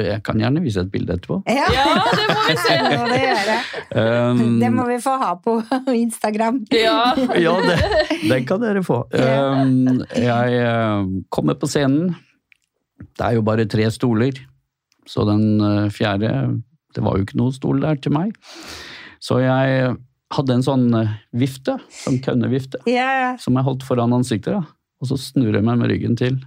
[0.00, 1.36] Jeg kan gjerne vise et bilde etterpå.
[1.46, 1.84] Ja, Ja,
[2.16, 2.76] det må vi se!
[2.88, 3.58] det må det.
[3.92, 5.58] Um, Det må vi få ha på
[6.04, 6.62] Instagram.
[6.74, 7.12] Ja.
[7.46, 7.76] ja, det,
[8.24, 9.04] den kan dere få.
[9.14, 9.60] Ja.
[9.62, 12.16] Um, jeg uh, kommer på scenen.
[12.98, 14.40] Det er jo bare tre stoler,
[15.06, 15.60] så den
[15.92, 16.30] fjerde
[16.96, 18.32] Det var jo ikke noen stol der til meg.
[19.22, 19.92] Så jeg
[20.34, 23.30] hadde en sånn uh, vifte, sånn kønnevifte, Ja, ja.
[23.38, 24.56] som jeg holdt foran ansiktet.
[24.56, 24.64] Da.
[25.02, 26.40] Og så snur jeg meg med ryggen til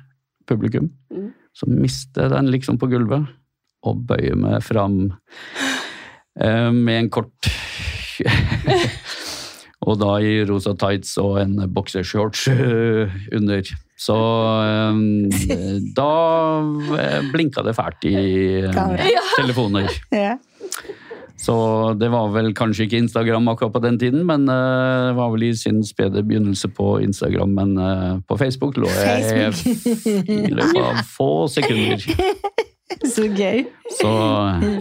[0.50, 0.90] publikum.
[1.14, 1.30] Mm.
[1.56, 3.28] Så mister jeg den liksom på gulvet,
[3.88, 5.14] og bøyer meg fram
[6.40, 7.48] eh, med en kort
[9.88, 13.70] Og da i rosa tights og en boksershorts eh, under.
[14.00, 14.18] Så
[14.66, 15.00] eh,
[15.96, 16.10] da
[17.00, 18.16] eh, blinka det fælt i
[18.68, 19.88] eh, telefoner.
[20.12, 20.36] ja.
[21.40, 21.56] Så
[22.00, 25.48] det var vel kanskje ikke Instagram akkurat på den tiden, men eh, det var vel
[25.48, 27.54] i sin spede begynnelse på Instagram.
[27.56, 30.26] Men eh, på Facebook lå jeg Facebook.
[30.28, 32.04] i løpet av få sekunder.
[33.06, 33.62] Så gøy.
[34.00, 34.10] Så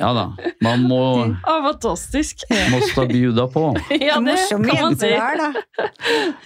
[0.00, 0.24] ja da.
[0.64, 2.46] Man må, Å, fantastisk!
[2.72, 3.68] Må stå bjuda på.
[4.08, 5.38] Ja, det kan man jenter si.
[5.38, 5.86] da.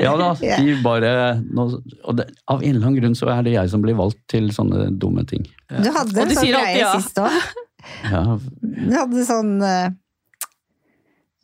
[0.03, 0.33] Ja da.
[0.43, 1.13] De bare
[1.47, 1.69] nå,
[2.03, 4.51] og det, Av en eller annen grunn så er det jeg som blir valgt til
[4.53, 5.47] sånne dumme ting.
[5.71, 6.93] Du hadde en sånn greie ja.
[6.99, 7.41] sist òg.
[8.11, 8.23] Ja,
[8.61, 9.89] Du hadde sånn uh,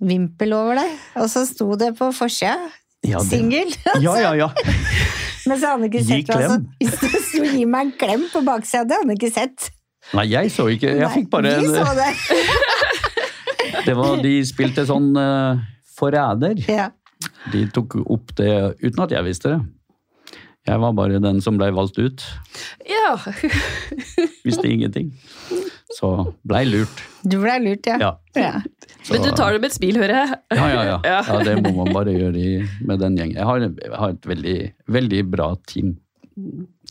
[0.01, 2.57] vimpel over deg, og så sto det på forsida
[3.07, 3.73] ja, det, singel.
[4.03, 4.49] ja, ja, ja.
[5.49, 6.43] Men så hadde han ikke Gi klem.
[6.45, 9.71] Altså, Det sto 'gi meg en klem' på baksida, det hadde han ikke sett.
[10.17, 10.93] Nei, jeg så ikke.
[10.99, 12.11] Jeg fikk bare Vi så det.
[13.87, 15.61] det var, De spilte sånn uh,
[15.99, 16.61] forræder.
[16.69, 16.91] Ja.
[17.53, 18.53] De tok opp det
[18.85, 19.61] uten at jeg visste det.
[20.69, 22.25] Jeg var bare den som blei valgt ut.
[22.89, 23.17] Ja.
[24.45, 25.15] Visste ingenting.
[25.99, 26.09] Så
[26.47, 27.01] blei lurt.
[27.27, 27.97] Du blei lurt, ja.
[27.99, 28.11] Ja.
[28.39, 28.53] ja.
[29.03, 30.37] Så, Men du tar det med et smil, hører jeg.
[30.55, 30.99] ja, ja, ja.
[31.11, 31.39] Ja.
[31.43, 32.53] det må man bare gjøre i,
[32.87, 33.35] med den gjengen.
[33.41, 34.57] Jeg har, jeg har et veldig,
[34.99, 35.97] veldig bra team.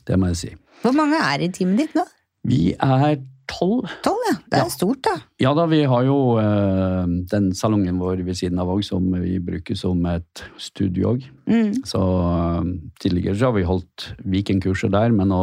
[0.08, 0.52] Det må jeg si.
[0.82, 2.04] Hvor mange er i teamet ditt nå?
[2.48, 3.16] Vi er
[3.50, 3.88] tolv.
[4.04, 4.36] Tolv, ja.
[4.44, 4.68] Det er Ja.
[4.72, 5.14] stort, da.
[5.42, 9.38] Ja da, vi har jo uh, den salongen vår ved siden av òg, som vi
[9.42, 11.26] bruker som et studio òg.
[11.48, 11.82] Mm.
[11.88, 12.62] Så uh,
[13.00, 15.42] tidligere så har vi holdt Viken-kurset der, men nå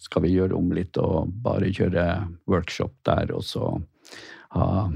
[0.00, 2.06] skal vi gjøre om litt og bare kjøre
[2.50, 3.74] workshop der, og så
[4.56, 4.90] ha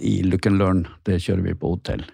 [0.00, 2.04] i Look and Learn, det kjører vi på hotell.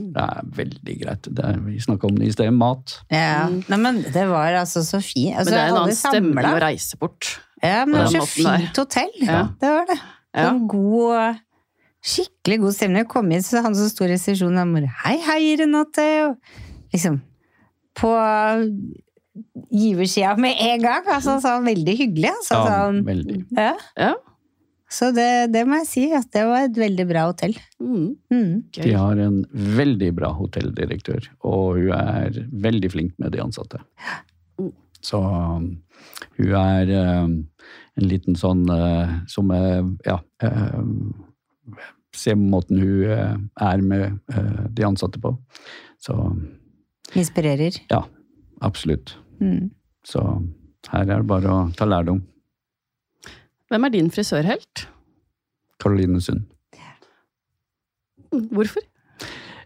[0.00, 1.26] Det er veldig greit.
[1.34, 2.94] Det er, vi snakka om det i sted, mat.
[3.12, 3.48] Ja.
[3.50, 5.34] Nei, men det var altså så fint.
[5.36, 7.32] Altså, Men det er en annen stemme å reise bort.
[7.62, 9.12] Ja, men det var så fint hotell.
[9.20, 9.42] Ja.
[9.60, 9.98] Det var det.
[10.34, 10.48] Ja.
[10.50, 11.40] Sånn god
[12.00, 13.02] Skikkelig god stemning.
[13.02, 16.36] Jeg kom inn, så han som sto i resepsjonen, han bare 'Hei, hei, Renate!' Og
[16.94, 17.20] liksom
[17.94, 18.08] På
[19.70, 21.04] giversida med en gang.
[21.06, 22.30] Altså, så veldig hyggelig.
[22.32, 23.38] Altså, Ja, sånn, veldig.
[23.56, 23.74] ja.
[23.98, 24.14] Ja.
[24.90, 27.54] Så det, det må jeg si, at det var et veldig bra hotell.
[27.78, 28.16] Mm.
[28.32, 28.54] Mm.
[28.74, 33.78] De har en veldig bra hotelldirektør, og hun er veldig flink med de ansatte.
[35.00, 35.20] Så
[36.38, 36.92] hun er
[37.24, 37.34] um,
[37.98, 40.20] en liten sånn uh, som er Ja.
[42.16, 45.34] Se måten hun uh, er med uh, de ansatte på.
[46.02, 46.16] Så
[47.14, 47.76] Inspirerer.
[47.90, 48.04] ja,
[48.60, 49.16] absolutt.
[49.40, 49.70] Mm.
[50.06, 50.22] Så
[50.90, 52.22] her er det bare å ta lærdom.
[53.70, 54.88] Hvem er din frisørhelt?
[55.80, 56.48] Karoline Sund.
[58.30, 58.82] Hvorfor?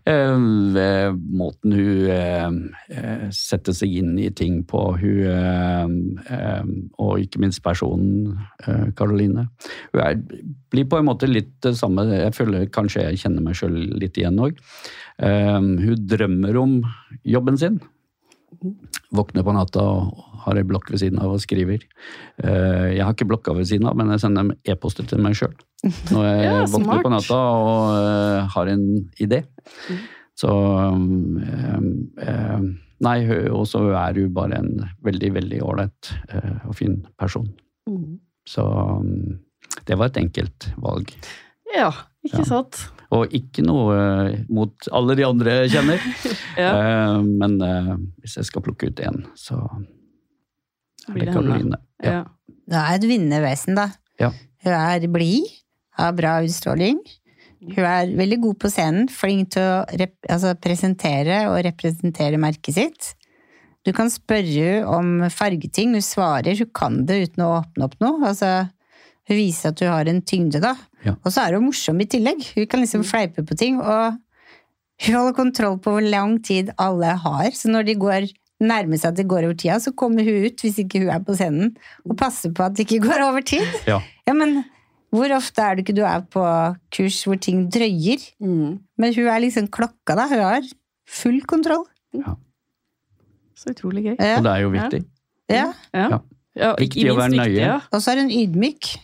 [0.05, 0.39] Eh,
[0.75, 2.49] ved måten hun eh,
[2.93, 6.19] eh, setter seg inn i ting på, hun
[7.01, 8.37] og ikke minst personen
[8.99, 9.47] Karoline.
[9.95, 10.21] Hun er,
[10.73, 14.21] blir på en måte litt det samme, jeg føler kanskje jeg kjenner meg sjøl litt
[14.21, 14.61] igjen òg.
[15.19, 16.79] hun drømmer om
[17.25, 17.81] jobben sin.
[19.15, 21.85] Våkner på natta og har ei blokk ved siden av og skriver.
[22.43, 25.55] Eh, jeg har ikke blokka ved siden av, men jeg sender e-poster til meg sjøl.
[26.13, 28.87] Når jeg Ja, våkner på natta og eh, har en
[29.23, 29.45] idé.
[30.39, 32.73] Så um, um,
[33.05, 33.19] Nei,
[33.53, 37.49] og så er du bare en veldig, veldig ålreit eh, og fin person.
[37.91, 38.21] Mm.
[38.49, 39.41] Så um,
[39.89, 41.11] det var et enkelt valg.
[41.75, 41.91] Ja,
[42.25, 42.63] ikke Ja.
[43.15, 46.07] Og ikke noe eh, mot alle de andre jeg kjenner.
[46.55, 46.71] Ja.
[46.71, 49.59] Eh, men eh, hvis jeg skal plukke ut én, så
[51.11, 51.33] er det.
[51.33, 51.81] Karoline.
[51.99, 52.21] Ja.
[52.21, 52.55] Ja.
[52.71, 53.89] Det er et vinnende vesen, da.
[54.23, 54.31] Ja.
[54.65, 55.49] Hun er blid,
[55.99, 57.01] har bra utstråling.
[57.65, 62.79] Hun er veldig god på scenen, flink til å rep altså presentere og representere merket
[62.79, 63.11] sitt.
[63.85, 67.99] Du kan spørre henne om fargeting, hun svarer, hun kan det uten å åpne opp
[68.05, 68.31] noe.
[68.31, 68.53] Altså,
[69.29, 70.75] hun viser at hun har en tyngde, da.
[71.05, 71.14] Ja.
[71.25, 72.43] Og så er hun morsom i tillegg.
[72.57, 74.18] Hun kan liksom fleipe på ting, og
[75.05, 77.51] hun holder kontroll på hvor lang tid alle har.
[77.57, 78.29] Så når de går
[78.64, 81.25] nærmer seg at det går over tida, så kommer hun ut hvis ikke hun er
[81.25, 81.72] på scenen,
[82.07, 83.64] og passer på at det ikke går over tid.
[83.89, 83.99] Ja.
[84.29, 84.62] Ja, men
[85.14, 86.45] hvor ofte er det ikke du er på
[86.95, 88.22] kurs hvor ting drøyer?
[88.43, 88.79] Mm.
[88.99, 90.29] Men hun er liksom klokka, da.
[90.31, 90.68] Hun har
[91.09, 91.85] full kontroll.
[93.55, 94.14] Så utrolig gøy.
[94.18, 94.37] Ja.
[94.39, 95.03] Og det er jo viktig.
[95.53, 95.66] ja.
[95.95, 96.07] Ja.
[96.12, 96.20] Ja.
[96.55, 97.59] Ja, Viktig ikke å være nøye.
[97.59, 97.81] ja.
[97.91, 99.01] Og så er hun ydmyk Ja.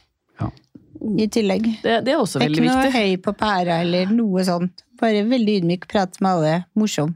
[1.00, 1.66] I tillegg.
[1.82, 3.00] Det, det er også Det er ikke noe viktig.
[3.00, 4.84] høy på pæra eller noe sånt.
[5.00, 7.14] Bare veldig ydmyk, prate med alle, morsom.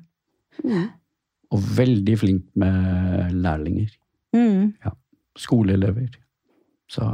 [0.64, 0.87] Mm.
[1.55, 3.91] Og veldig flink med lærlinger.
[4.35, 4.72] Mm.
[5.39, 6.09] Skoleelever.
[6.91, 7.05] Så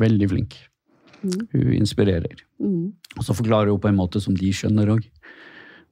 [0.00, 0.56] veldig flink.
[1.24, 1.40] Mm.
[1.52, 2.44] Hun inspirerer.
[2.60, 2.92] Mm.
[3.18, 5.06] Og så forklarer hun på en måte som de skjønner òg.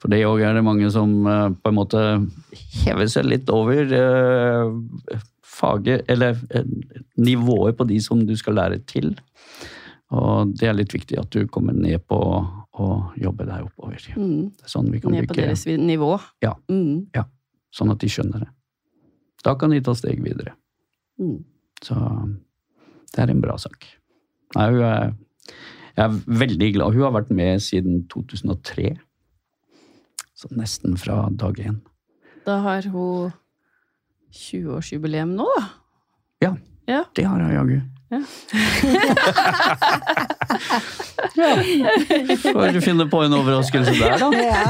[0.02, 2.00] For det òg er det mange som eh, på en måte
[2.82, 5.20] hever seg litt over eh,
[5.52, 6.66] faget, eller eh,
[7.20, 9.12] nivået på de som du skal lære til.
[10.12, 12.18] Og det er litt viktig at du kommer ned på
[12.72, 12.88] å
[13.20, 14.00] jobbe deg oppover.
[14.16, 14.52] Mm.
[14.56, 16.14] Det er sånn vi kan Ned på deres nivå.
[16.44, 16.54] Ja.
[16.72, 17.08] Mm.
[17.72, 18.50] sånn at de skjønner det.
[19.42, 20.52] Da kan de ta steg videre.
[21.20, 21.38] Mm.
[21.82, 21.96] Så
[23.12, 23.86] det er en bra sak.
[24.56, 25.14] Nei, hun er,
[25.96, 26.96] jeg er veldig glad.
[26.96, 28.92] Hun har vært med siden 2003.
[30.36, 31.80] Så nesten fra dag én.
[32.46, 33.32] Da har hun
[34.32, 35.64] 20-årsjubileum nå, da.
[36.42, 36.52] Ja,
[36.88, 37.04] Ja.
[37.14, 37.80] det har jeg jaggu.
[38.12, 38.18] Ja.
[42.42, 44.28] Får du finne på en overraskelse der, da.
[44.36, 44.64] Ja.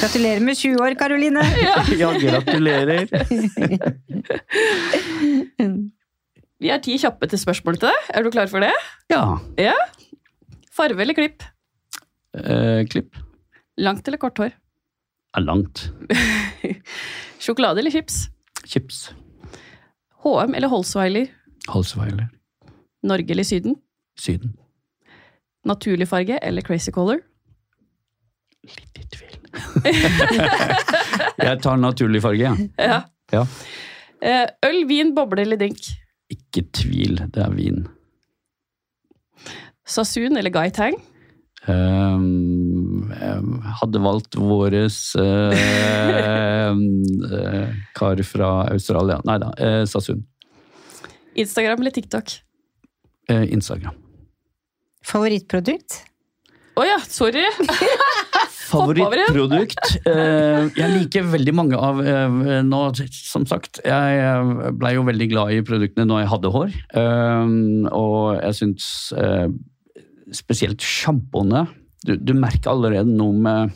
[0.00, 1.42] Gratulerer med 20 år, Karoline!
[1.98, 3.04] Ja, gratulerer.
[6.56, 7.98] Vi har ti kjappe til spørsmål til deg.
[8.16, 8.72] Er du klar for det?
[9.12, 9.22] Ja.
[9.60, 9.74] Ja.
[10.76, 11.44] Farve eller klipp?
[12.36, 13.16] Eh, klipp.
[13.80, 14.54] Langt eller kort hår?
[15.36, 15.90] Er langt.
[17.42, 18.28] Sjokolade eller chips?
[18.64, 19.10] Chips.
[20.24, 21.26] HM eller Holsweiler?
[21.68, 22.28] Holsweiler.
[23.06, 23.76] Norge eller Syden?
[24.18, 24.56] Syden.
[25.66, 27.20] Naturlig farge eller crazy color?
[28.66, 29.36] Litt i tvil.
[31.46, 32.70] jeg tar naturlig farge, jeg.
[32.78, 33.02] Ja.
[33.32, 33.44] Ja.
[34.22, 34.40] ja.
[34.66, 35.84] Øl, vin, boble eller drink?
[36.32, 37.84] Ikke tvil, det er vin.
[39.86, 40.96] Sasun eller Guy Tang?
[41.68, 42.65] Um, um,
[43.80, 46.86] hadde valgt våres um,
[47.26, 49.20] uh, kar fra Australia.
[49.28, 50.24] Nei da, uh, Sassoon.
[51.36, 52.38] Instagram eller TikTok?
[53.28, 53.94] Eh, Instagram.
[55.06, 56.02] Favorittprodukt?
[56.76, 57.44] Å ja, sorry!
[58.66, 59.78] Favorittprodukt?
[60.10, 62.34] Eh, jeg liker veldig mange av eh,
[62.66, 62.80] nå,
[63.14, 66.76] Som sagt, jeg blei ble jo veldig glad i produktene når jeg hadde hår.
[67.02, 67.54] Eh,
[67.94, 69.48] og jeg syns eh,
[70.34, 71.66] spesielt sjampoene
[72.06, 73.74] du, du merker allerede noe med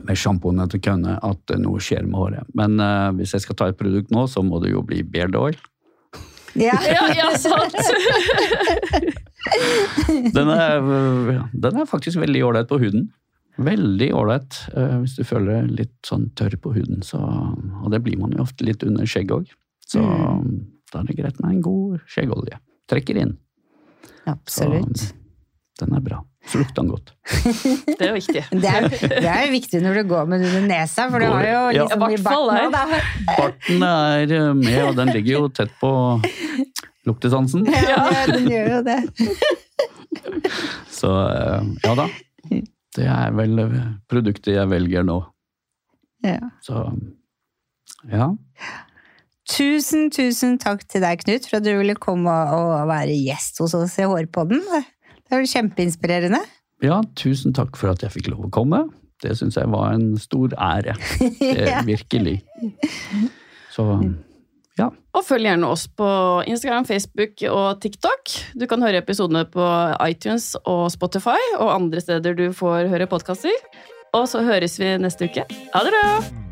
[0.00, 2.52] med sjampoene til køene at noe skjer med håret.
[2.56, 5.36] Men uh, hvis jeg skal ta et produkt nå, så må det jo bli beard
[5.38, 5.58] oil.
[5.58, 6.76] Ja.
[6.92, 7.76] Ja, ja, sant!
[10.36, 10.84] Den er,
[11.50, 13.08] den er faktisk veldig ålreit på huden.
[13.58, 17.00] Veldig ålreit uh, hvis du føler deg litt sånn tørr på huden.
[17.04, 19.50] Så, og det blir man jo ofte litt under skjegg òg.
[19.82, 20.04] Så
[20.92, 22.60] da er det greit med en god skjeggolje.
[22.92, 23.34] Trekker inn.
[24.30, 25.08] Absolutt.
[25.08, 25.16] Så,
[25.82, 26.20] den er bra.
[26.52, 27.12] Lukter han godt.
[27.98, 28.42] Det er viktig.
[28.50, 31.28] Det er, det er jo viktig når du går med den under nesa, for du
[31.30, 31.84] har jo ja.
[31.84, 33.00] liksom I barten da.
[33.30, 35.92] Barten er øh, med, og den ligger jo tett på
[37.08, 37.66] luktesansen.
[37.70, 39.00] Ja, den gjør jo det.
[41.00, 42.08] Så øh, ja da.
[42.92, 43.60] Det er vel
[44.10, 45.22] produktet jeg velger nå.
[46.26, 46.50] Ja.
[46.62, 46.84] Så
[48.10, 48.32] ja.
[49.48, 53.74] Tusen, tusen takk til deg, Knut, for at du ville komme og være gjest hos
[53.78, 54.60] oss i Hårpodden.
[55.32, 56.42] Det var kjempeinspirerende.
[56.84, 58.82] Ja, tusen takk for at jeg fikk lov å komme.
[59.22, 60.92] Det syns jeg var en stor ære.
[61.40, 61.80] Det, Ja.
[61.86, 62.42] virkelig.
[63.72, 63.86] Så
[64.76, 64.90] ja.
[65.16, 66.08] Og følg gjerne oss på
[66.48, 68.34] Instagram, Facebook og TikTok.
[68.60, 69.64] Du kan høre episodene på
[70.08, 73.56] iTunes og Spotify og andre steder du får høre podkaster.
[74.12, 75.48] Og så høres vi neste uke.
[75.72, 76.51] Ha det bra!